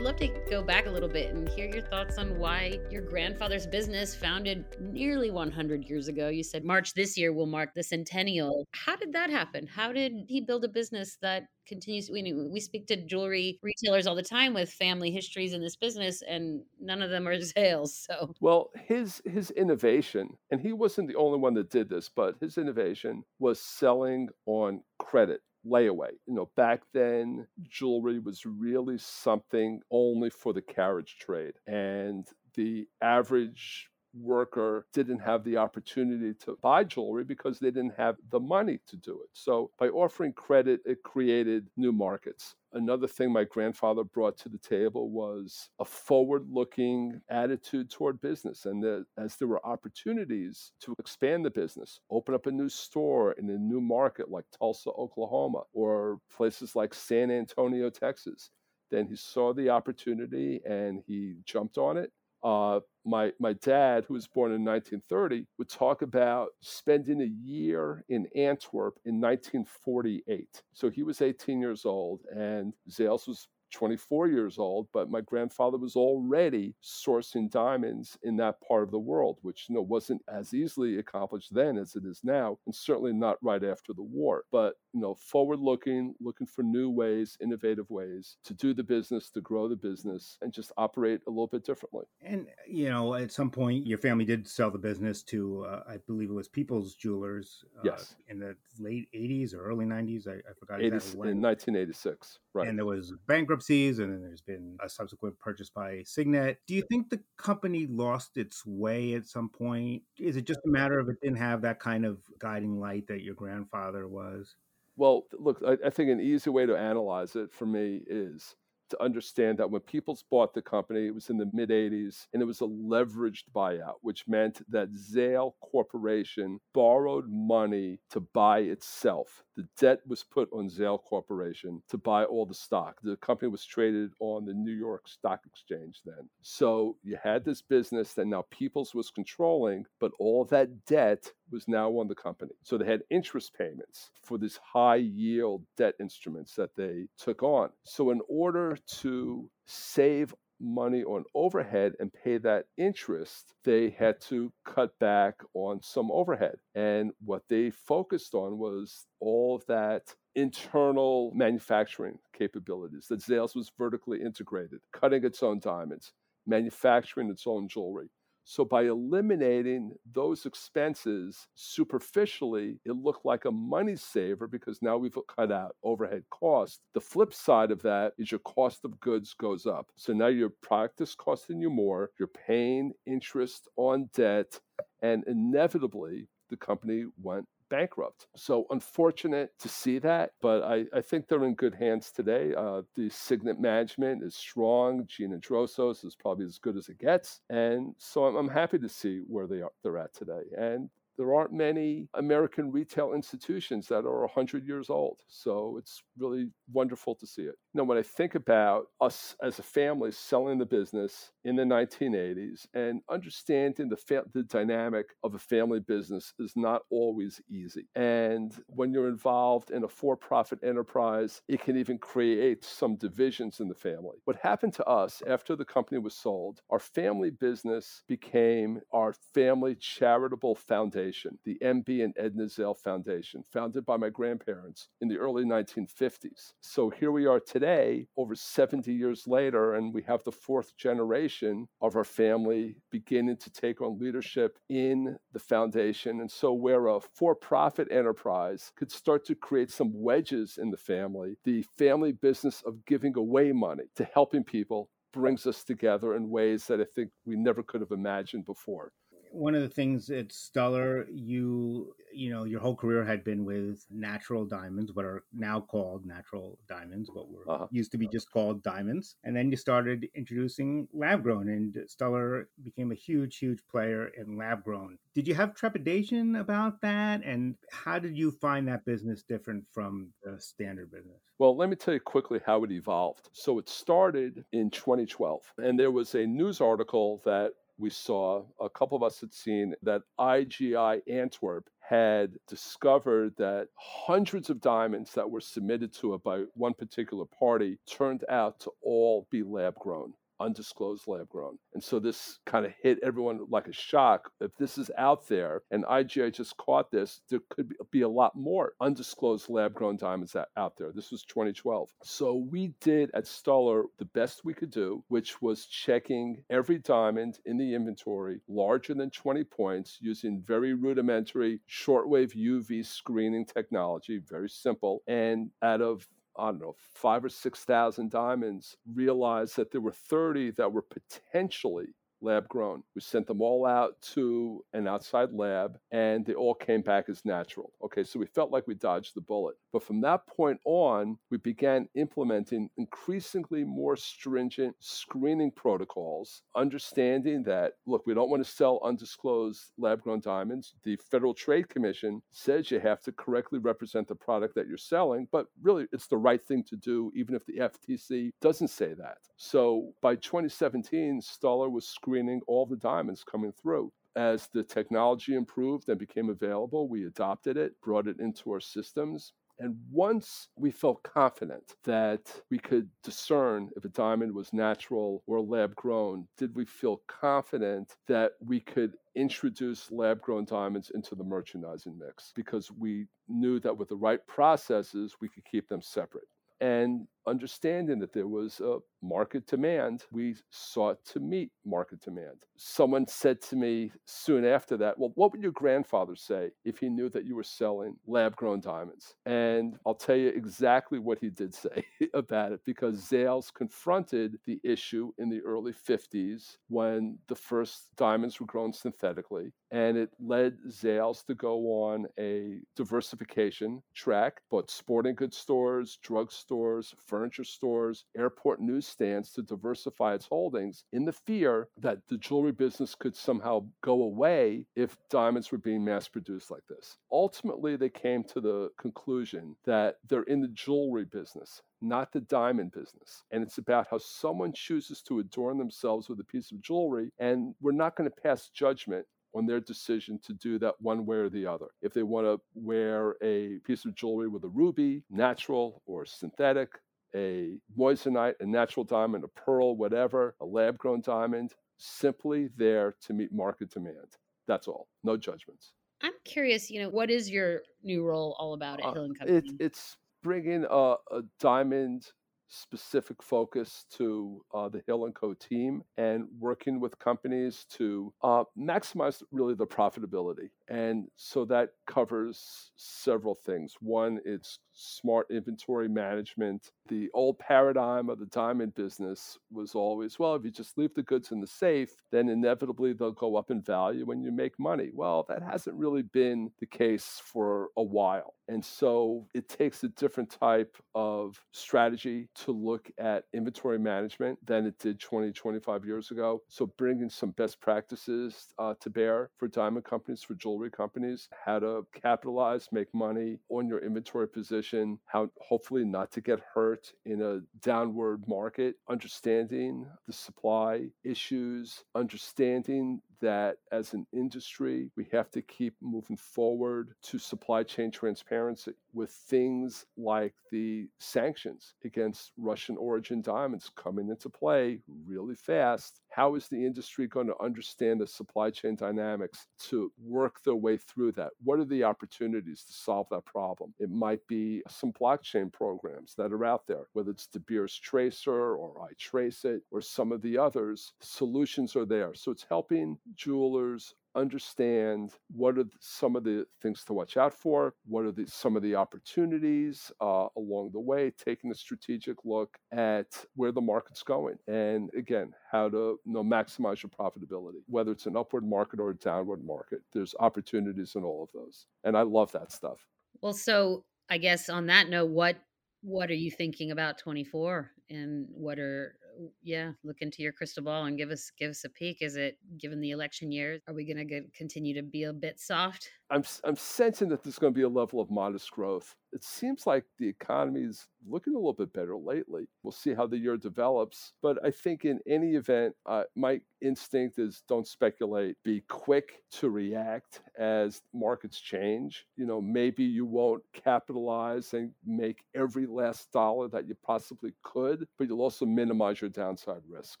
Love 0.04 0.16
to 0.16 0.28
go 0.50 0.62
back 0.62 0.84
a 0.84 0.90
little 0.90 1.08
bit 1.08 1.34
and 1.34 1.48
hear 1.48 1.66
your 1.66 1.80
thoughts 1.80 2.18
on 2.18 2.38
why 2.38 2.78
your 2.90 3.00
grandfather's 3.00 3.66
business, 3.66 4.14
founded 4.14 4.66
nearly 4.78 5.30
100 5.30 5.82
years 5.88 6.08
ago, 6.08 6.28
you 6.28 6.42
said 6.42 6.62
March 6.62 6.92
this 6.92 7.16
year 7.16 7.32
will 7.32 7.46
mark 7.46 7.72
the 7.72 7.82
centennial. 7.82 8.66
How 8.72 8.96
did 8.96 9.14
that 9.14 9.30
happen? 9.30 9.66
How 9.66 9.92
did 9.92 10.12
he 10.28 10.42
build 10.42 10.62
a 10.62 10.68
business 10.68 11.16
that 11.22 11.44
continues? 11.66 12.10
We, 12.12 12.34
we 12.34 12.60
speak 12.60 12.86
to 12.88 12.96
jewelry 12.96 13.58
retailers 13.62 14.06
all 14.06 14.14
the 14.14 14.22
time 14.22 14.52
with 14.52 14.70
family 14.70 15.10
histories 15.10 15.54
in 15.54 15.62
this 15.62 15.74
business, 15.74 16.20
and 16.20 16.60
none 16.78 17.00
of 17.00 17.08
them 17.08 17.26
are 17.26 17.38
Zales. 17.38 18.06
So, 18.06 18.34
well, 18.42 18.72
his 18.74 19.22
his 19.24 19.52
innovation, 19.52 20.36
and 20.50 20.60
he 20.60 20.74
wasn't 20.74 21.08
the 21.08 21.16
only 21.16 21.38
one 21.38 21.54
that 21.54 21.70
did 21.70 21.88
this, 21.88 22.10
but 22.14 22.34
his 22.42 22.58
innovation 22.58 23.24
was 23.38 23.58
selling 23.58 24.28
on 24.44 24.82
credit 24.98 25.40
layaway. 25.66 26.10
You 26.26 26.34
know, 26.34 26.50
back 26.56 26.82
then, 26.92 27.46
jewelry 27.68 28.18
was 28.18 28.44
really 28.46 28.98
something 28.98 29.80
only 29.90 30.30
for 30.30 30.52
the 30.52 30.62
carriage 30.62 31.16
trade. 31.18 31.54
And 31.66 32.26
the 32.54 32.86
average 33.02 33.90
worker 34.16 34.86
didn't 34.92 35.18
have 35.18 35.44
the 35.44 35.56
opportunity 35.56 36.34
to 36.34 36.56
buy 36.62 36.84
jewelry 36.84 37.24
because 37.24 37.58
they 37.58 37.70
didn't 37.70 37.94
have 37.96 38.16
the 38.30 38.40
money 38.40 38.78
to 38.86 38.96
do 38.96 39.20
it. 39.22 39.30
So 39.32 39.70
by 39.78 39.88
offering 39.88 40.32
credit, 40.32 40.80
it 40.84 41.02
created 41.02 41.68
new 41.76 41.92
markets 41.92 42.54
Another 42.74 43.06
thing 43.06 43.32
my 43.32 43.44
grandfather 43.44 44.02
brought 44.02 44.36
to 44.38 44.48
the 44.48 44.58
table 44.58 45.08
was 45.08 45.70
a 45.78 45.84
forward 45.84 46.48
looking 46.50 47.20
attitude 47.28 47.88
toward 47.88 48.20
business. 48.20 48.66
And 48.66 49.06
as 49.16 49.36
there 49.36 49.46
were 49.46 49.64
opportunities 49.64 50.72
to 50.80 50.92
expand 50.98 51.44
the 51.44 51.50
business, 51.50 52.00
open 52.10 52.34
up 52.34 52.46
a 52.46 52.50
new 52.50 52.68
store 52.68 53.32
in 53.34 53.48
a 53.48 53.56
new 53.56 53.80
market 53.80 54.28
like 54.28 54.44
Tulsa, 54.58 54.90
Oklahoma, 54.90 55.62
or 55.72 56.18
places 56.36 56.74
like 56.74 56.94
San 56.94 57.30
Antonio, 57.30 57.90
Texas, 57.90 58.50
then 58.90 59.06
he 59.06 59.14
saw 59.14 59.54
the 59.54 59.70
opportunity 59.70 60.60
and 60.68 61.00
he 61.06 61.36
jumped 61.44 61.78
on 61.78 61.96
it. 61.96 62.10
Uh, 62.44 62.80
my 63.06 63.32
my 63.40 63.54
dad, 63.54 64.04
who 64.06 64.14
was 64.14 64.26
born 64.28 64.52
in 64.52 64.64
1930, 64.64 65.46
would 65.58 65.68
talk 65.68 66.02
about 66.02 66.50
spending 66.60 67.22
a 67.22 67.48
year 67.48 68.04
in 68.10 68.26
Antwerp 68.36 68.98
in 69.06 69.20
1948. 69.20 70.62
So 70.74 70.90
he 70.90 71.02
was 71.02 71.22
18 71.22 71.60
years 71.60 71.86
old, 71.86 72.20
and 72.34 72.74
Zales 72.90 73.26
was 73.26 73.48
24 73.72 74.28
years 74.28 74.58
old, 74.58 74.88
but 74.92 75.10
my 75.10 75.20
grandfather 75.22 75.78
was 75.78 75.96
already 75.96 76.74
sourcing 76.82 77.50
diamonds 77.50 78.16
in 78.22 78.36
that 78.36 78.60
part 78.68 78.82
of 78.84 78.90
the 78.90 78.98
world, 78.98 79.38
which 79.42 79.66
you 79.68 79.74
know 79.74 79.82
wasn't 79.82 80.22
as 80.28 80.54
easily 80.54 80.98
accomplished 80.98 81.52
then 81.54 81.78
as 81.78 81.96
it 81.96 82.04
is 82.04 82.20
now, 82.24 82.58
and 82.66 82.74
certainly 82.74 83.12
not 83.12 83.42
right 83.42 83.64
after 83.64 83.92
the 83.94 84.02
war. 84.02 84.44
But 84.52 84.74
you 84.94 85.00
know, 85.00 85.14
forward 85.14 85.58
looking, 85.58 86.14
looking 86.20 86.46
for 86.46 86.62
new 86.62 86.88
ways, 86.88 87.36
innovative 87.42 87.90
ways 87.90 88.36
to 88.44 88.54
do 88.54 88.72
the 88.72 88.82
business, 88.84 89.28
to 89.30 89.40
grow 89.40 89.68
the 89.68 89.74
business, 89.76 90.38
and 90.40 90.52
just 90.52 90.70
operate 90.76 91.20
a 91.26 91.30
little 91.30 91.48
bit 91.48 91.64
differently. 91.64 92.04
And 92.22 92.46
you 92.68 92.88
know, 92.88 93.14
at 93.14 93.32
some 93.32 93.50
point, 93.50 93.86
your 93.86 93.98
family 93.98 94.24
did 94.24 94.46
sell 94.46 94.70
the 94.70 94.78
business 94.78 95.22
to, 95.24 95.66
uh, 95.68 95.82
I 95.88 95.96
believe 96.06 96.30
it 96.30 96.34
was 96.34 96.48
People's 96.48 96.94
Jewelers. 96.94 97.64
Uh, 97.76 97.82
yes. 97.84 98.14
In 98.28 98.38
the 98.38 98.56
late 98.78 99.08
80s 99.12 99.52
or 99.52 99.64
early 99.64 99.84
90s, 99.84 100.28
I, 100.28 100.34
I 100.34 100.52
forgot 100.58 100.80
80, 100.80 100.86
exactly 100.86 101.18
when. 101.18 101.28
In 101.30 101.42
1986, 101.42 102.38
right. 102.54 102.68
And 102.68 102.78
there 102.78 102.86
was 102.86 103.12
bankruptcies, 103.26 103.98
and 103.98 104.12
then 104.12 104.22
there's 104.22 104.42
been 104.42 104.76
a 104.80 104.88
subsequent 104.88 105.38
purchase 105.40 105.70
by 105.70 106.02
Signet. 106.04 106.58
Do 106.68 106.74
you 106.74 106.84
think 106.88 107.10
the 107.10 107.20
company 107.36 107.88
lost 107.88 108.36
its 108.36 108.64
way 108.64 109.14
at 109.14 109.26
some 109.26 109.48
point? 109.48 110.02
Is 110.20 110.36
it 110.36 110.46
just 110.46 110.60
a 110.64 110.70
matter 110.70 111.00
of 111.00 111.08
it 111.08 111.16
didn't 111.20 111.38
have 111.38 111.62
that 111.62 111.80
kind 111.80 112.06
of 112.06 112.18
guiding 112.38 112.78
light 112.78 113.08
that 113.08 113.22
your 113.22 113.34
grandfather 113.34 114.06
was? 114.06 114.54
Well, 114.96 115.24
look, 115.32 115.62
I, 115.66 115.76
I, 115.86 115.90
think 115.90 116.10
an 116.10 116.20
easy 116.20 116.50
way 116.50 116.66
to 116.66 116.76
analyze 116.76 117.34
it 117.34 117.52
for 117.52 117.66
me 117.66 118.02
is 118.06 118.54
to 118.90 119.02
understand 119.02 119.58
that 119.58 119.70
when 119.70 119.80
Peoples 119.80 120.24
bought 120.30 120.54
the 120.54 120.62
company, 120.62 121.06
it 121.06 121.14
was 121.14 121.30
in 121.30 121.36
the 121.36 121.50
mid 121.52 121.70
80s 121.70 122.26
and 122.32 122.42
it 122.42 122.46
was 122.46 122.60
a 122.60 122.64
leveraged 122.64 123.44
buyout, 123.54 123.94
which 124.02 124.28
meant 124.28 124.60
that 124.70 124.96
Zale 124.96 125.56
Corporation 125.60 126.60
borrowed 126.72 127.26
money 127.28 127.98
to 128.10 128.20
buy 128.20 128.60
itself. 128.60 129.42
The 129.56 129.66
debt 129.78 130.00
was 130.06 130.22
put 130.22 130.48
on 130.52 130.68
Zale 130.68 130.98
Corporation 130.98 131.82
to 131.88 131.98
buy 131.98 132.24
all 132.24 132.46
the 132.46 132.54
stock. 132.54 133.00
The 133.02 133.16
company 133.16 133.50
was 133.50 133.64
traded 133.64 134.12
on 134.20 134.44
the 134.44 134.54
New 134.54 134.72
York 134.72 135.08
Stock 135.08 135.40
Exchange 135.46 136.00
then. 136.04 136.28
So 136.42 136.96
you 137.02 137.18
had 137.22 137.44
this 137.44 137.62
business 137.62 138.14
that 138.14 138.26
now 138.26 138.44
Peoples 138.50 138.94
was 138.94 139.10
controlling, 139.10 139.86
but 140.00 140.12
all 140.18 140.44
that 140.46 140.84
debt 140.86 141.32
was 141.50 141.68
now 141.68 141.90
on 141.90 142.08
the 142.08 142.14
company. 142.14 142.52
So 142.62 142.78
they 142.78 142.86
had 142.86 143.02
interest 143.10 143.52
payments 143.56 144.10
for 144.22 144.38
these 144.38 144.58
high 144.62 144.96
yield 144.96 145.64
debt 145.76 145.94
instruments 146.00 146.54
that 146.56 146.74
they 146.76 147.06
took 147.18 147.42
on. 147.42 147.70
So, 147.84 148.10
in 148.10 148.20
order 148.28 148.76
to 149.00 149.50
save 149.66 150.34
money 150.60 151.02
on 151.04 151.24
overhead 151.34 151.92
and 151.98 152.12
pay 152.12 152.38
that 152.38 152.66
interest, 152.76 153.54
they 153.64 153.90
had 153.90 154.20
to 154.20 154.52
cut 154.64 154.98
back 154.98 155.34
on 155.54 155.80
some 155.82 156.10
overhead. 156.10 156.56
And 156.74 157.12
what 157.24 157.42
they 157.48 157.70
focused 157.70 158.34
on 158.34 158.58
was 158.58 159.06
all 159.20 159.56
of 159.56 159.66
that 159.66 160.14
internal 160.34 161.32
manufacturing 161.34 162.18
capabilities 162.36 163.06
that 163.08 163.20
Zales 163.20 163.54
was 163.54 163.70
vertically 163.78 164.20
integrated, 164.20 164.80
cutting 164.92 165.24
its 165.24 165.42
own 165.42 165.60
diamonds, 165.60 166.12
manufacturing 166.46 167.30
its 167.30 167.46
own 167.46 167.68
jewelry. 167.68 168.08
So 168.44 168.64
by 168.64 168.82
eliminating 168.82 169.92
those 170.12 170.44
expenses 170.44 171.48
superficially, 171.54 172.78
it 172.84 172.92
looked 172.92 173.24
like 173.24 173.46
a 173.46 173.50
money 173.50 173.96
saver 173.96 174.46
because 174.46 174.82
now 174.82 174.98
we've 174.98 175.16
cut 175.34 175.50
out 175.50 175.76
overhead 175.82 176.24
costs. 176.30 176.80
The 176.92 177.00
flip 177.00 177.32
side 177.32 177.70
of 177.70 177.82
that 177.82 178.12
is 178.18 178.30
your 178.30 178.40
cost 178.40 178.84
of 178.84 179.00
goods 179.00 179.34
goes 179.34 179.66
up. 179.66 179.86
So 179.96 180.12
now 180.12 180.26
your 180.26 180.50
product 180.62 181.00
is 181.00 181.14
costing 181.14 181.60
you 181.60 181.70
more, 181.70 182.10
you're 182.18 182.28
paying 182.28 182.92
interest 183.06 183.68
on 183.76 184.10
debt, 184.14 184.60
and 185.02 185.24
inevitably 185.26 186.28
the 186.50 186.56
company 186.56 187.04
went 187.22 187.46
bankrupt. 187.70 188.26
So 188.36 188.66
unfortunate 188.70 189.50
to 189.60 189.68
see 189.68 189.98
that, 190.00 190.32
but 190.40 190.62
I, 190.62 190.84
I 190.94 191.00
think 191.00 191.28
they're 191.28 191.44
in 191.44 191.54
good 191.54 191.74
hands 191.74 192.12
today. 192.12 192.54
Uh, 192.56 192.82
the 192.94 193.08
Signet 193.08 193.60
management 193.60 194.22
is 194.22 194.34
strong. 194.34 195.06
Gina 195.06 195.38
Drosos 195.38 196.04
is 196.04 196.14
probably 196.14 196.46
as 196.46 196.58
good 196.58 196.76
as 196.76 196.88
it 196.88 196.98
gets. 196.98 197.40
And 197.50 197.94
so 197.98 198.24
I'm, 198.24 198.36
I'm 198.36 198.48
happy 198.48 198.78
to 198.78 198.88
see 198.88 199.22
where 199.26 199.46
they 199.46 199.60
are, 199.60 199.72
they're 199.82 199.98
at 199.98 200.14
today. 200.14 200.42
And 200.56 200.90
there 201.16 201.34
aren't 201.34 201.52
many 201.52 202.08
American 202.14 202.70
retail 202.70 203.12
institutions 203.12 203.88
that 203.88 204.04
are 204.04 204.20
100 204.20 204.66
years 204.66 204.90
old. 204.90 205.20
So 205.28 205.76
it's 205.78 206.02
really 206.18 206.50
wonderful 206.72 207.14
to 207.16 207.26
see 207.26 207.42
it. 207.42 207.54
Know, 207.72 207.84
when 207.84 207.98
I 207.98 208.02
think 208.02 208.34
about 208.34 208.86
us 209.00 209.36
as 209.42 209.58
a 209.58 209.62
family 209.62 210.12
selling 210.12 210.58
the 210.58 210.66
business 210.66 211.32
in 211.44 211.56
the 211.56 211.62
1980s 211.62 212.66
and 212.74 213.00
understanding 213.10 213.88
the, 213.88 213.96
fa- 213.96 214.24
the 214.32 214.44
dynamic 214.44 215.06
of 215.22 215.34
a 215.34 215.38
family 215.38 215.80
business 215.80 216.32
is 216.38 216.52
not 216.56 216.82
always 216.90 217.40
easy. 217.50 217.86
And 217.94 218.54
when 218.68 218.92
you're 218.92 219.08
involved 219.08 219.70
in 219.70 219.84
a 219.84 219.88
for 219.88 220.16
profit 220.16 220.58
enterprise, 220.62 221.42
it 221.48 221.60
can 221.62 221.76
even 221.76 221.98
create 221.98 222.64
some 222.64 222.96
divisions 222.96 223.60
in 223.60 223.68
the 223.68 223.74
family. 223.74 224.18
What 224.24 224.36
happened 224.36 224.74
to 224.74 224.84
us 224.84 225.22
after 225.26 225.56
the 225.56 225.64
company 225.64 225.98
was 225.98 226.14
sold, 226.14 226.60
our 226.70 226.78
family 226.78 227.30
business 227.30 228.02
became 228.08 228.80
our 228.92 229.14
family 229.34 229.74
charitable 229.74 230.54
foundation, 230.54 231.03
the 231.44 231.58
MB 231.62 232.04
and 232.04 232.14
Edna 232.16 232.48
Zale 232.48 232.74
Foundation, 232.74 233.42
founded 233.42 233.84
by 233.84 233.96
my 233.96 234.10
grandparents 234.10 234.88
in 235.00 235.08
the 235.08 235.18
early 235.18 235.44
1950s. 235.44 236.52
So 236.60 236.90
here 236.90 237.12
we 237.12 237.26
are 237.26 237.40
today, 237.40 238.06
over 238.16 238.34
70 238.34 238.92
years 238.92 239.26
later, 239.26 239.74
and 239.74 239.92
we 239.92 240.02
have 240.02 240.24
the 240.24 240.32
fourth 240.32 240.76
generation 240.76 241.04
generation 241.04 241.68
of 241.80 241.96
our 241.96 242.04
family 242.04 242.76
beginning 242.90 243.36
to 243.36 243.50
take 243.50 243.80
on 243.80 243.98
leadership 243.98 244.58
in 244.68 245.16
the 245.32 245.38
foundation. 245.38 246.20
And 246.20 246.30
so, 246.30 246.52
where 246.52 246.86
a 246.86 247.00
for 247.00 247.34
profit 247.34 247.88
enterprise 247.90 248.72
could 248.76 248.90
start 248.90 249.24
to 249.26 249.34
create 249.34 249.70
some 249.70 249.92
wedges 249.94 250.58
in 250.60 250.70
the 250.70 250.76
family, 250.76 251.36
the 251.44 251.64
family 251.78 252.12
business 252.12 252.62
of 252.66 252.84
giving 252.86 253.16
away 253.16 253.52
money 253.52 253.84
to 253.96 254.04
helping 254.14 254.44
people 254.44 254.90
brings 255.12 255.46
us 255.46 255.62
together 255.62 256.16
in 256.16 256.28
ways 256.28 256.66
that 256.66 256.80
I 256.80 256.84
think 256.84 257.10
we 257.24 257.36
never 257.36 257.62
could 257.62 257.80
have 257.80 257.92
imagined 257.92 258.44
before 258.44 258.90
one 259.34 259.54
of 259.54 259.62
the 259.62 259.68
things 259.68 260.10
at 260.10 260.32
Stuller, 260.32 261.06
you 261.12 261.94
you 262.14 262.30
know, 262.30 262.44
your 262.44 262.60
whole 262.60 262.76
career 262.76 263.04
had 263.04 263.24
been 263.24 263.44
with 263.44 263.84
natural 263.90 264.44
diamonds, 264.44 264.92
what 264.92 265.04
are 265.04 265.24
now 265.32 265.60
called 265.60 266.06
natural 266.06 266.58
diamonds, 266.68 267.10
what 267.12 267.28
were 267.28 267.42
uh-huh. 267.48 267.66
used 267.70 267.90
to 267.92 267.98
be 267.98 268.06
just 268.06 268.30
called 268.30 268.62
diamonds. 268.62 269.16
And 269.24 269.36
then 269.36 269.50
you 269.50 269.56
started 269.56 270.08
introducing 270.14 270.88
lab 270.92 271.22
grown, 271.22 271.48
and 271.48 271.76
Stuller 271.88 272.48
became 272.62 272.92
a 272.92 272.94
huge, 272.94 273.38
huge 273.38 273.60
player 273.68 274.12
in 274.16 274.38
lab 274.38 274.62
grown. 274.62 274.98
Did 275.14 275.26
you 275.26 275.34
have 275.34 275.54
trepidation 275.54 276.36
about 276.36 276.80
that? 276.82 277.22
And 277.24 277.56
how 277.70 277.98
did 277.98 278.16
you 278.16 278.30
find 278.30 278.68
that 278.68 278.84
business 278.84 279.22
different 279.22 279.64
from 279.72 280.12
the 280.22 280.40
standard 280.40 280.90
business? 280.90 281.20
Well, 281.38 281.56
let 281.56 281.68
me 281.68 281.76
tell 281.76 281.94
you 281.94 282.00
quickly 282.00 282.40
how 282.46 282.62
it 282.64 282.70
evolved. 282.70 283.28
So 283.32 283.58
it 283.58 283.68
started 283.68 284.44
in 284.52 284.70
2012, 284.70 285.40
and 285.58 285.78
there 285.78 285.90
was 285.90 286.14
a 286.14 286.26
news 286.26 286.60
article 286.60 287.20
that 287.24 287.52
we 287.78 287.90
saw, 287.90 288.44
a 288.60 288.68
couple 288.68 288.96
of 288.96 289.02
us 289.02 289.20
had 289.20 289.32
seen 289.32 289.74
that 289.82 290.02
IGI 290.18 291.02
Antwerp 291.08 291.68
had 291.80 292.34
discovered 292.48 293.34
that 293.36 293.68
hundreds 293.76 294.50
of 294.50 294.60
diamonds 294.60 295.12
that 295.12 295.30
were 295.30 295.40
submitted 295.40 295.92
to 295.94 296.14
it 296.14 296.22
by 296.22 296.44
one 296.54 296.74
particular 296.74 297.24
party 297.24 297.78
turned 297.86 298.24
out 298.28 298.60
to 298.60 298.70
all 298.82 299.26
be 299.30 299.42
lab 299.42 299.74
grown 299.76 300.14
undisclosed 300.40 301.06
lab 301.06 301.28
grown. 301.28 301.58
And 301.74 301.82
so 301.82 301.98
this 301.98 302.38
kind 302.46 302.66
of 302.66 302.72
hit 302.82 302.98
everyone 303.02 303.40
like 303.48 303.68
a 303.68 303.72
shock. 303.72 304.30
If 304.40 304.54
this 304.56 304.78
is 304.78 304.90
out 304.98 305.28
there 305.28 305.62
and 305.70 305.84
IGI 305.84 306.32
just 306.32 306.56
caught 306.56 306.90
this, 306.90 307.20
there 307.30 307.40
could 307.50 307.74
be 307.90 308.02
a 308.02 308.08
lot 308.08 308.36
more 308.36 308.72
undisclosed 308.80 309.48
lab 309.48 309.74
grown 309.74 309.96
diamonds 309.96 310.36
out 310.56 310.76
there. 310.76 310.92
This 310.92 311.10
was 311.10 311.24
2012. 311.24 311.90
So 312.02 312.34
we 312.34 312.74
did 312.80 313.10
at 313.14 313.26
Stuller 313.26 313.84
the 313.98 314.04
best 314.06 314.44
we 314.44 314.54
could 314.54 314.70
do, 314.70 315.04
which 315.08 315.40
was 315.40 315.66
checking 315.66 316.42
every 316.50 316.78
diamond 316.78 317.38
in 317.44 317.56
the 317.56 317.74
inventory 317.74 318.40
larger 318.48 318.94
than 318.94 319.10
20 319.10 319.44
points 319.44 319.98
using 320.00 320.42
very 320.46 320.74
rudimentary 320.74 321.60
shortwave 321.68 322.34
UV 322.34 322.84
screening 322.84 323.46
technology, 323.46 324.18
very 324.18 324.48
simple. 324.48 325.02
And 325.06 325.50
out 325.62 325.80
of 325.80 326.06
I 326.36 326.46
don't 326.46 326.60
know, 326.60 326.74
five 326.94 327.24
or 327.24 327.28
6,000 327.28 328.10
diamonds, 328.10 328.76
realized 328.92 329.56
that 329.56 329.70
there 329.70 329.80
were 329.80 329.92
30 329.92 330.52
that 330.52 330.72
were 330.72 330.82
potentially 330.82 331.94
lab 332.24 332.48
grown. 332.48 332.82
We 332.94 333.00
sent 333.00 333.26
them 333.26 333.40
all 333.40 333.66
out 333.66 334.00
to 334.14 334.64
an 334.72 334.88
outside 334.88 335.32
lab 335.32 335.78
and 335.92 336.24
they 336.24 336.34
all 336.34 336.54
came 336.54 336.80
back 336.80 337.08
as 337.08 337.24
natural. 337.24 337.72
Okay, 337.84 338.02
so 338.02 338.18
we 338.18 338.26
felt 338.26 338.50
like 338.50 338.66
we 338.66 338.74
dodged 338.74 339.14
the 339.14 339.20
bullet. 339.20 339.56
But 339.72 339.82
from 339.82 340.00
that 340.00 340.26
point 340.26 340.60
on, 340.64 341.18
we 341.30 341.36
began 341.38 341.88
implementing 341.94 342.70
increasingly 342.76 343.64
more 343.64 343.96
stringent 343.96 344.74
screening 344.80 345.50
protocols, 345.50 346.42
understanding 346.56 347.42
that, 347.44 347.74
look, 347.86 348.06
we 348.06 348.14
don't 348.14 348.30
want 348.30 348.44
to 348.44 348.50
sell 348.50 348.80
undisclosed 348.82 349.72
lab 349.78 350.00
grown 350.00 350.20
diamonds. 350.20 350.74
The 350.84 350.96
Federal 351.10 351.34
Trade 351.34 351.68
Commission 351.68 352.22
says 352.32 352.70
you 352.70 352.80
have 352.80 353.02
to 353.02 353.12
correctly 353.12 353.58
represent 353.58 354.08
the 354.08 354.14
product 354.14 354.54
that 354.54 354.66
you're 354.66 354.78
selling, 354.78 355.28
but 355.30 355.46
really 355.62 355.86
it's 355.92 356.06
the 356.06 356.16
right 356.16 356.42
thing 356.42 356.64
to 356.64 356.76
do, 356.76 357.12
even 357.14 357.34
if 357.34 357.44
the 357.46 357.58
FTC 357.58 358.30
doesn't 358.40 358.68
say 358.68 358.94
that. 358.94 359.18
So 359.36 359.92
by 360.00 360.16
2017, 360.16 361.20
Stuller 361.20 361.68
was 361.68 361.86
screening 361.86 362.13
all 362.46 362.66
the 362.66 362.76
diamonds 362.76 363.24
coming 363.24 363.52
through 363.52 363.92
as 364.16 364.48
the 364.52 364.62
technology 364.62 365.34
improved 365.34 365.88
and 365.88 365.98
became 365.98 366.30
available, 366.30 366.88
we 366.88 367.06
adopted 367.06 367.56
it, 367.56 367.80
brought 367.82 368.06
it 368.06 368.20
into 368.20 368.50
our 368.52 368.60
systems. 368.60 369.32
And 369.60 369.76
once 369.90 370.48
we 370.56 370.72
felt 370.72 371.02
confident 371.04 371.76
that 371.84 372.42
we 372.50 372.58
could 372.58 372.88
discern 373.04 373.70
if 373.76 373.84
a 373.84 373.88
diamond 373.88 374.34
was 374.34 374.52
natural 374.52 375.22
or 375.26 375.40
lab 375.40 375.76
grown, 375.76 376.26
did 376.36 376.54
we 376.56 376.64
feel 376.64 377.02
confident 377.06 377.94
that 378.08 378.32
we 378.40 378.58
could 378.58 378.94
introduce 379.14 379.92
lab 379.92 380.20
grown 380.20 380.44
diamonds 380.44 380.90
into 380.92 381.14
the 381.14 381.22
merchandising 381.22 381.96
mix? 381.96 382.32
Because 382.34 382.70
we 382.72 383.06
knew 383.28 383.60
that 383.60 383.76
with 383.76 383.88
the 383.88 383.96
right 383.96 384.26
processes, 384.26 385.16
we 385.20 385.28
could 385.28 385.44
keep 385.44 385.68
them 385.68 385.82
separate. 385.82 386.26
And 386.60 387.06
understanding 387.26 387.98
that 388.00 388.12
there 388.12 388.28
was 388.28 388.60
a 388.60 388.78
market 389.02 389.46
demand, 389.46 390.04
we 390.10 390.34
sought 390.50 391.04
to 391.04 391.20
meet 391.20 391.50
market 391.64 392.00
demand. 392.00 392.44
Someone 392.56 393.06
said 393.06 393.40
to 393.42 393.56
me 393.56 393.92
soon 394.06 394.44
after 394.44 394.76
that, 394.78 394.98
Well, 394.98 395.12
what 395.14 395.32
would 395.32 395.42
your 395.42 395.52
grandfather 395.52 396.16
say 396.16 396.50
if 396.64 396.78
he 396.78 396.88
knew 396.88 397.08
that 397.10 397.26
you 397.26 397.36
were 397.36 397.42
selling 397.42 397.96
lab 398.06 398.34
grown 398.36 398.60
diamonds? 398.60 399.14
And 399.26 399.76
I'll 399.86 399.94
tell 399.94 400.16
you 400.16 400.28
exactly 400.28 400.98
what 400.98 401.18
he 401.18 401.30
did 401.30 401.54
say 401.64 401.84
about 402.14 402.52
it 402.52 402.60
because 402.64 403.08
Zales 403.08 403.52
confronted 403.52 404.38
the 404.46 404.60
issue 404.64 405.12
in 405.18 405.28
the 405.28 405.40
early 405.40 405.72
50s 405.72 406.56
when 406.68 407.18
the 407.28 407.34
first 407.34 407.88
diamonds 407.96 408.40
were 408.40 408.46
grown 408.46 408.72
synthetically. 408.72 409.52
And 409.70 409.96
it 409.96 410.10
led 410.20 410.56
Zales 410.70 411.24
to 411.26 411.34
go 411.34 411.82
on 411.82 412.06
a 412.18 412.60
diversification 412.76 413.82
track, 413.94 414.40
but 414.50 414.70
sporting 414.70 415.14
goods 415.14 415.36
stores, 415.36 415.98
drug 416.02 416.30
stores, 416.30 416.94
furniture 417.14 417.44
stores, 417.44 418.06
airport 418.16 418.60
newsstands 418.60 419.30
to 419.30 419.40
diversify 419.40 420.14
its 420.14 420.26
holdings 420.26 420.84
in 420.92 421.04
the 421.04 421.12
fear 421.12 421.68
that 421.78 421.98
the 422.08 422.18
jewelry 422.18 422.50
business 422.50 422.96
could 422.96 423.14
somehow 423.14 423.64
go 423.84 424.02
away 424.02 424.66
if 424.74 424.96
diamonds 425.10 425.52
were 425.52 425.58
being 425.58 425.84
mass 425.84 426.08
produced 426.08 426.50
like 426.50 426.66
this. 426.68 426.98
Ultimately, 427.12 427.76
they 427.76 427.88
came 427.88 428.24
to 428.24 428.40
the 428.40 428.70
conclusion 428.80 429.54
that 429.64 429.98
they're 430.08 430.24
in 430.24 430.40
the 430.40 430.48
jewelry 430.48 431.04
business, 431.04 431.62
not 431.80 432.12
the 432.12 432.20
diamond 432.20 432.72
business. 432.72 433.22
And 433.30 433.44
it's 433.44 433.58
about 433.58 433.86
how 433.88 433.98
someone 433.98 434.52
chooses 434.52 435.00
to 435.02 435.20
adorn 435.20 435.56
themselves 435.56 436.08
with 436.08 436.18
a 436.18 436.24
piece 436.24 436.50
of 436.50 436.60
jewelry. 436.60 437.12
And 437.20 437.54
we're 437.60 437.70
not 437.70 437.94
going 437.94 438.10
to 438.10 438.22
pass 438.22 438.48
judgment 438.48 439.06
on 439.34 439.46
their 439.46 439.60
decision 439.60 440.18
to 440.24 440.32
do 440.32 440.58
that 440.60 440.74
one 440.80 441.04
way 441.04 441.16
or 441.16 441.28
the 441.28 441.46
other. 441.46 441.66
If 441.82 441.92
they 441.92 442.02
want 442.02 442.26
to 442.26 442.40
wear 442.54 443.16
a 443.22 443.58
piece 443.64 443.84
of 443.84 443.94
jewelry 443.94 444.28
with 444.28 444.44
a 444.44 444.48
ruby, 444.48 445.02
natural 445.10 445.82
or 445.86 446.06
synthetic, 446.06 446.70
a 447.14 447.58
moissanite, 447.78 448.34
a 448.40 448.46
natural 448.46 448.84
diamond, 448.84 449.24
a 449.24 449.28
pearl, 449.28 449.76
whatever, 449.76 450.34
a 450.40 450.44
lab 450.44 450.78
grown 450.78 451.00
diamond, 451.00 451.52
simply 451.76 452.48
there 452.56 452.96
to 453.02 453.12
meet 453.12 453.32
market 453.32 453.70
demand. 453.70 454.16
That's 454.46 454.68
all. 454.68 454.88
No 455.02 455.16
judgments. 455.16 455.72
I'm 456.02 456.12
curious, 456.24 456.70
you 456.70 456.82
know, 456.82 456.90
what 456.90 457.10
is 457.10 457.30
your 457.30 457.62
new 457.82 458.04
role 458.04 458.36
all 458.38 458.54
about 458.54 458.80
at 458.80 458.86
uh, 458.86 458.92
Hill 458.92 459.04
and 459.04 459.18
Company? 459.18 459.38
It, 459.38 459.44
it's 459.58 459.96
bringing 460.22 460.66
a, 460.68 460.94
a 461.10 461.22
diamond 461.40 462.06
specific 462.48 463.22
focus 463.22 463.86
to 463.90 464.44
uh, 464.52 464.68
the 464.68 464.82
Hill 464.86 465.06
and 465.06 465.14
Co 465.14 465.34
team 465.34 465.82
and 465.96 466.26
working 466.38 466.78
with 466.78 466.98
companies 466.98 467.64
to 467.70 468.12
uh, 468.22 468.44
maximize 468.58 469.22
really 469.32 469.54
the 469.54 469.66
profitability. 469.66 470.50
And 470.68 471.06
so 471.16 471.44
that 471.46 471.70
covers 471.86 472.70
several 472.76 473.34
things. 473.34 473.74
One, 473.80 474.20
it's 474.24 474.58
smart 474.74 475.26
inventory 475.30 475.88
management. 475.88 476.72
The 476.88 477.08
old 477.14 477.38
paradigm 477.38 478.08
of 478.10 478.18
the 478.18 478.26
diamond 478.26 478.74
business 478.74 479.38
was 479.50 479.74
always, 479.74 480.18
well, 480.18 480.34
if 480.34 480.44
you 480.44 480.50
just 480.50 480.76
leave 480.76 480.94
the 480.94 481.02
goods 481.02 481.30
in 481.30 481.40
the 481.40 481.46
safe, 481.46 481.94
then 482.10 482.28
inevitably 482.28 482.92
they'll 482.92 483.12
go 483.12 483.36
up 483.36 483.50
in 483.50 483.62
value 483.62 484.04
when 484.04 484.22
you 484.22 484.32
make 484.32 484.58
money. 484.58 484.90
Well, 484.92 485.24
that 485.28 485.42
hasn't 485.42 485.76
really 485.76 486.02
been 486.02 486.50
the 486.58 486.66
case 486.66 487.20
for 487.24 487.68
a 487.76 487.82
while. 487.82 488.34
And 488.48 488.62
so 488.62 489.26
it 489.34 489.48
takes 489.48 489.84
a 489.84 489.88
different 489.88 490.30
type 490.30 490.76
of 490.94 491.40
strategy 491.52 492.28
to 492.34 492.52
look 492.52 492.90
at 492.98 493.24
inventory 493.32 493.78
management 493.78 494.38
than 494.44 494.66
it 494.66 494.78
did 494.78 495.00
20, 495.00 495.32
25 495.32 495.86
years 495.86 496.10
ago. 496.10 496.42
So 496.48 496.66
bringing 496.76 497.08
some 497.08 497.30
best 497.30 497.60
practices 497.60 498.48
uh, 498.58 498.74
to 498.80 498.90
bear 498.90 499.30
for 499.38 499.48
diamond 499.48 499.86
companies, 499.86 500.22
for 500.22 500.34
jewelry 500.34 500.70
companies, 500.70 501.28
how 501.44 501.58
to 501.60 501.86
capitalize, 501.94 502.68
make 502.70 502.92
money 502.92 503.38
on 503.48 503.66
your 503.66 503.78
inventory 503.78 504.28
position 504.28 504.63
position, 504.64 504.98
how 505.06 505.30
hopefully 505.40 505.84
not 505.84 506.10
to 506.12 506.20
get 506.20 506.40
hurt 506.54 506.92
in 507.04 507.22
a 507.22 507.40
downward 507.60 508.26
market, 508.26 508.76
understanding 508.88 509.86
the 510.06 510.12
supply 510.12 510.86
issues, 511.04 511.84
understanding 511.94 513.00
that 513.20 513.56
as 513.72 513.92
an 513.92 514.06
industry, 514.12 514.90
we 514.96 515.06
have 515.12 515.30
to 515.32 515.42
keep 515.42 515.74
moving 515.80 516.16
forward 516.16 516.94
to 517.02 517.18
supply 517.18 517.62
chain 517.62 517.90
transparency 517.90 518.72
with 518.92 519.10
things 519.10 519.84
like 519.96 520.34
the 520.50 520.88
sanctions 520.98 521.74
against 521.84 522.32
Russian 522.36 522.76
origin 522.76 523.20
diamonds 523.20 523.70
coming 523.76 524.08
into 524.08 524.28
play 524.28 524.80
really 525.06 525.34
fast. 525.34 526.00
How 526.10 526.36
is 526.36 526.48
the 526.48 526.64
industry 526.64 527.08
going 527.08 527.26
to 527.26 527.42
understand 527.42 528.00
the 528.00 528.06
supply 528.06 528.50
chain 528.50 528.76
dynamics 528.76 529.48
to 529.68 529.90
work 530.00 530.42
their 530.44 530.54
way 530.54 530.76
through 530.76 531.12
that? 531.12 531.30
What 531.42 531.58
are 531.58 531.64
the 531.64 531.84
opportunities 531.84 532.62
to 532.64 532.72
solve 532.72 533.08
that 533.10 533.24
problem? 533.24 533.74
It 533.80 533.90
might 533.90 534.24
be 534.28 534.62
some 534.68 534.92
blockchain 534.92 535.52
programs 535.52 536.14
that 536.16 536.32
are 536.32 536.44
out 536.44 536.66
there, 536.68 536.86
whether 536.92 537.10
it's 537.10 537.26
De 537.26 537.40
Beers 537.40 537.80
Tracr 537.84 538.28
or 538.28 538.88
iTrace 538.88 539.44
It 539.44 539.62
or 539.70 539.80
some 539.80 540.12
of 540.12 540.22
the 540.22 540.38
others. 540.38 540.92
Solutions 541.00 541.74
are 541.74 541.86
there. 541.86 542.14
So 542.14 542.30
it's 542.30 542.46
helping 542.48 542.96
jewelers 543.14 543.94
understand 544.14 545.12
what 545.28 545.58
are 545.58 545.64
some 545.80 546.16
of 546.16 546.24
the 546.24 546.46
things 546.62 546.84
to 546.84 546.92
watch 546.92 547.16
out 547.16 547.34
for, 547.34 547.74
what 547.86 548.04
are 548.04 548.12
the, 548.12 548.26
some 548.26 548.56
of 548.56 548.62
the 548.62 548.74
opportunities 548.74 549.90
uh, 550.00 550.26
along 550.36 550.70
the 550.72 550.80
way, 550.80 551.12
taking 551.16 551.50
a 551.50 551.54
strategic 551.54 552.16
look 552.24 552.56
at 552.72 553.06
where 553.34 553.52
the 553.52 553.60
market's 553.60 554.02
going, 554.02 554.36
and 554.46 554.90
again, 554.96 555.32
how 555.50 555.68
to 555.68 555.98
you 556.04 556.12
know, 556.12 556.22
maximize 556.22 556.82
your 556.82 556.90
profitability, 556.90 557.60
whether 557.66 557.92
it's 557.92 558.06
an 558.06 558.16
upward 558.16 558.44
market 558.44 558.80
or 558.80 558.90
a 558.90 558.96
downward 558.96 559.44
market. 559.44 559.80
There's 559.92 560.14
opportunities 560.20 560.94
in 560.94 561.02
all 561.02 561.22
of 561.22 561.28
those, 561.34 561.66
and 561.82 561.96
I 561.96 562.02
love 562.02 562.30
that 562.32 562.52
stuff. 562.52 562.78
Well, 563.20 563.32
so 563.32 563.84
I 564.08 564.18
guess 564.18 564.48
on 564.48 564.66
that 564.66 564.88
note, 564.88 565.10
what 565.10 565.36
what 565.82 566.10
are 566.10 566.14
you 566.14 566.30
thinking 566.30 566.70
about 566.70 566.96
24 566.96 567.70
and 567.90 568.26
what 568.30 568.58
are 568.58 568.96
yeah, 569.42 569.72
look 569.82 569.98
into 570.00 570.22
your 570.22 570.32
crystal 570.32 570.62
ball 570.62 570.84
and 570.84 570.98
give 570.98 571.10
us 571.10 571.30
give 571.38 571.50
us 571.50 571.64
a 571.64 571.68
peek. 571.68 571.98
Is 572.00 572.16
it 572.16 572.38
given 572.58 572.80
the 572.80 572.90
election 572.90 573.30
year? 573.32 573.60
Are 573.68 573.74
we 573.74 573.84
going 573.84 574.06
to 574.06 574.22
continue 574.36 574.74
to 574.74 574.82
be 574.82 575.04
a 575.04 575.12
bit 575.12 575.40
soft? 575.40 575.90
I'm 576.10 576.24
I'm 576.44 576.56
sensing 576.56 577.08
that 577.08 577.22
there's 577.22 577.38
going 577.38 577.52
to 577.52 577.58
be 577.58 577.64
a 577.64 577.68
level 577.68 578.00
of 578.00 578.10
modest 578.10 578.50
growth. 578.50 578.94
It 579.12 579.24
seems 579.24 579.66
like 579.66 579.84
the 579.98 580.08
economy 580.08 580.62
is 580.62 580.88
looking 581.06 581.34
a 581.34 581.38
little 581.38 581.52
bit 581.52 581.72
better 581.72 581.96
lately. 581.96 582.46
We'll 582.62 582.72
see 582.72 582.94
how 582.94 583.06
the 583.06 583.16
year 583.16 583.36
develops, 583.36 584.12
but 584.20 584.44
I 584.44 584.50
think 584.50 584.84
in 584.84 584.98
any 585.06 585.36
event, 585.36 585.74
uh, 585.86 586.04
my 586.16 586.40
instinct 586.60 587.18
is 587.18 587.42
don't 587.48 587.66
speculate. 587.66 588.36
Be 588.42 588.62
quick 588.68 589.22
to 589.32 589.50
react 589.50 590.22
as 590.38 590.82
markets 590.92 591.40
change. 591.40 592.06
You 592.16 592.26
know, 592.26 592.40
maybe 592.40 592.82
you 592.84 593.06
won't 593.06 593.42
capitalize 593.52 594.52
and 594.52 594.72
make 594.84 595.24
every 595.34 595.66
last 595.66 596.10
dollar 596.10 596.48
that 596.48 596.66
you 596.66 596.74
possibly 596.84 597.34
could, 597.42 597.86
but 597.98 598.08
you'll 598.08 598.22
also 598.22 598.46
minimize 598.46 599.00
your 599.04 599.10
downside 599.10 599.62
risk. 599.68 600.00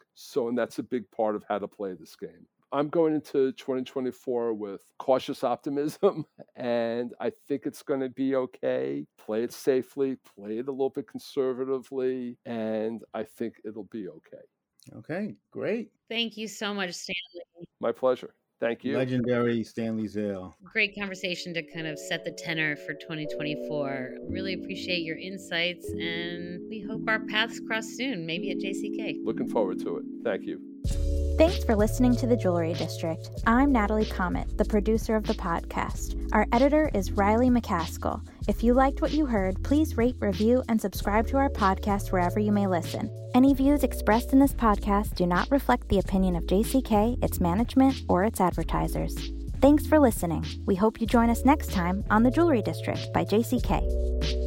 So, 0.14 0.48
and 0.48 0.56
that's 0.56 0.78
a 0.78 0.82
big 0.82 1.10
part 1.10 1.36
of 1.36 1.44
how 1.48 1.58
to 1.58 1.68
play 1.68 1.92
this 1.92 2.16
game. 2.16 2.46
I'm 2.72 2.88
going 2.88 3.14
into 3.14 3.52
2024 3.52 4.54
with 4.54 4.80
cautious 4.98 5.44
optimism, 5.44 6.24
and 6.56 7.12
I 7.20 7.30
think 7.46 7.66
it's 7.66 7.82
going 7.82 8.00
to 8.00 8.08
be 8.08 8.34
okay. 8.34 9.06
Play 9.18 9.44
it 9.44 9.52
safely, 9.52 10.16
play 10.36 10.58
it 10.58 10.68
a 10.68 10.72
little 10.72 10.90
bit 10.90 11.06
conservatively, 11.06 12.38
and 12.46 13.02
I 13.12 13.22
think 13.22 13.56
it'll 13.64 13.88
be 13.92 14.08
okay. 14.08 14.96
Okay, 14.96 15.36
great. 15.52 15.90
Thank 16.08 16.36
you 16.36 16.48
so 16.48 16.74
much, 16.74 16.94
Stanley. 16.94 17.68
My 17.80 17.92
pleasure. 17.92 18.34
Thank 18.64 18.82
you. 18.82 18.96
Legendary 18.96 19.62
Stanley 19.62 20.08
Zale. 20.08 20.56
Great 20.64 20.94
conversation 20.98 21.52
to 21.52 21.62
kind 21.62 21.86
of 21.86 21.98
set 21.98 22.24
the 22.24 22.30
tenor 22.30 22.76
for 22.76 22.94
2024. 22.94 24.14
Really 24.30 24.54
appreciate 24.54 25.02
your 25.02 25.18
insights, 25.18 25.86
and 25.90 26.66
we 26.70 26.80
hope 26.80 27.02
our 27.06 27.20
paths 27.26 27.60
cross 27.66 27.84
soon, 27.84 28.24
maybe 28.24 28.50
at 28.50 28.56
JCK. 28.56 29.22
Looking 29.22 29.48
forward 29.50 29.80
to 29.80 29.98
it. 29.98 30.04
Thank 30.24 30.44
you. 30.44 30.73
Thanks 31.36 31.64
for 31.64 31.74
listening 31.74 32.14
to 32.16 32.28
The 32.28 32.36
Jewelry 32.36 32.74
District. 32.74 33.28
I'm 33.44 33.72
Natalie 33.72 34.06
Comet, 34.06 34.56
the 34.56 34.64
producer 34.64 35.16
of 35.16 35.26
the 35.26 35.34
podcast. 35.34 36.28
Our 36.32 36.46
editor 36.52 36.92
is 36.94 37.10
Riley 37.10 37.50
McCaskill. 37.50 38.24
If 38.46 38.62
you 38.62 38.72
liked 38.72 39.02
what 39.02 39.10
you 39.10 39.26
heard, 39.26 39.60
please 39.64 39.96
rate, 39.96 40.14
review, 40.20 40.62
and 40.68 40.80
subscribe 40.80 41.26
to 41.28 41.36
our 41.36 41.50
podcast 41.50 42.12
wherever 42.12 42.38
you 42.38 42.52
may 42.52 42.68
listen. 42.68 43.10
Any 43.34 43.52
views 43.52 43.82
expressed 43.82 44.32
in 44.32 44.38
this 44.38 44.54
podcast 44.54 45.16
do 45.16 45.26
not 45.26 45.50
reflect 45.50 45.88
the 45.88 45.98
opinion 45.98 46.36
of 46.36 46.44
JCK, 46.44 47.24
its 47.24 47.40
management, 47.40 47.96
or 48.08 48.22
its 48.22 48.40
advertisers. 48.40 49.32
Thanks 49.60 49.88
for 49.88 49.98
listening. 49.98 50.46
We 50.66 50.76
hope 50.76 51.00
you 51.00 51.06
join 51.08 51.30
us 51.30 51.44
next 51.44 51.72
time 51.72 52.04
on 52.10 52.22
The 52.22 52.30
Jewelry 52.30 52.62
District 52.62 53.12
by 53.12 53.24
JCK. 53.24 54.43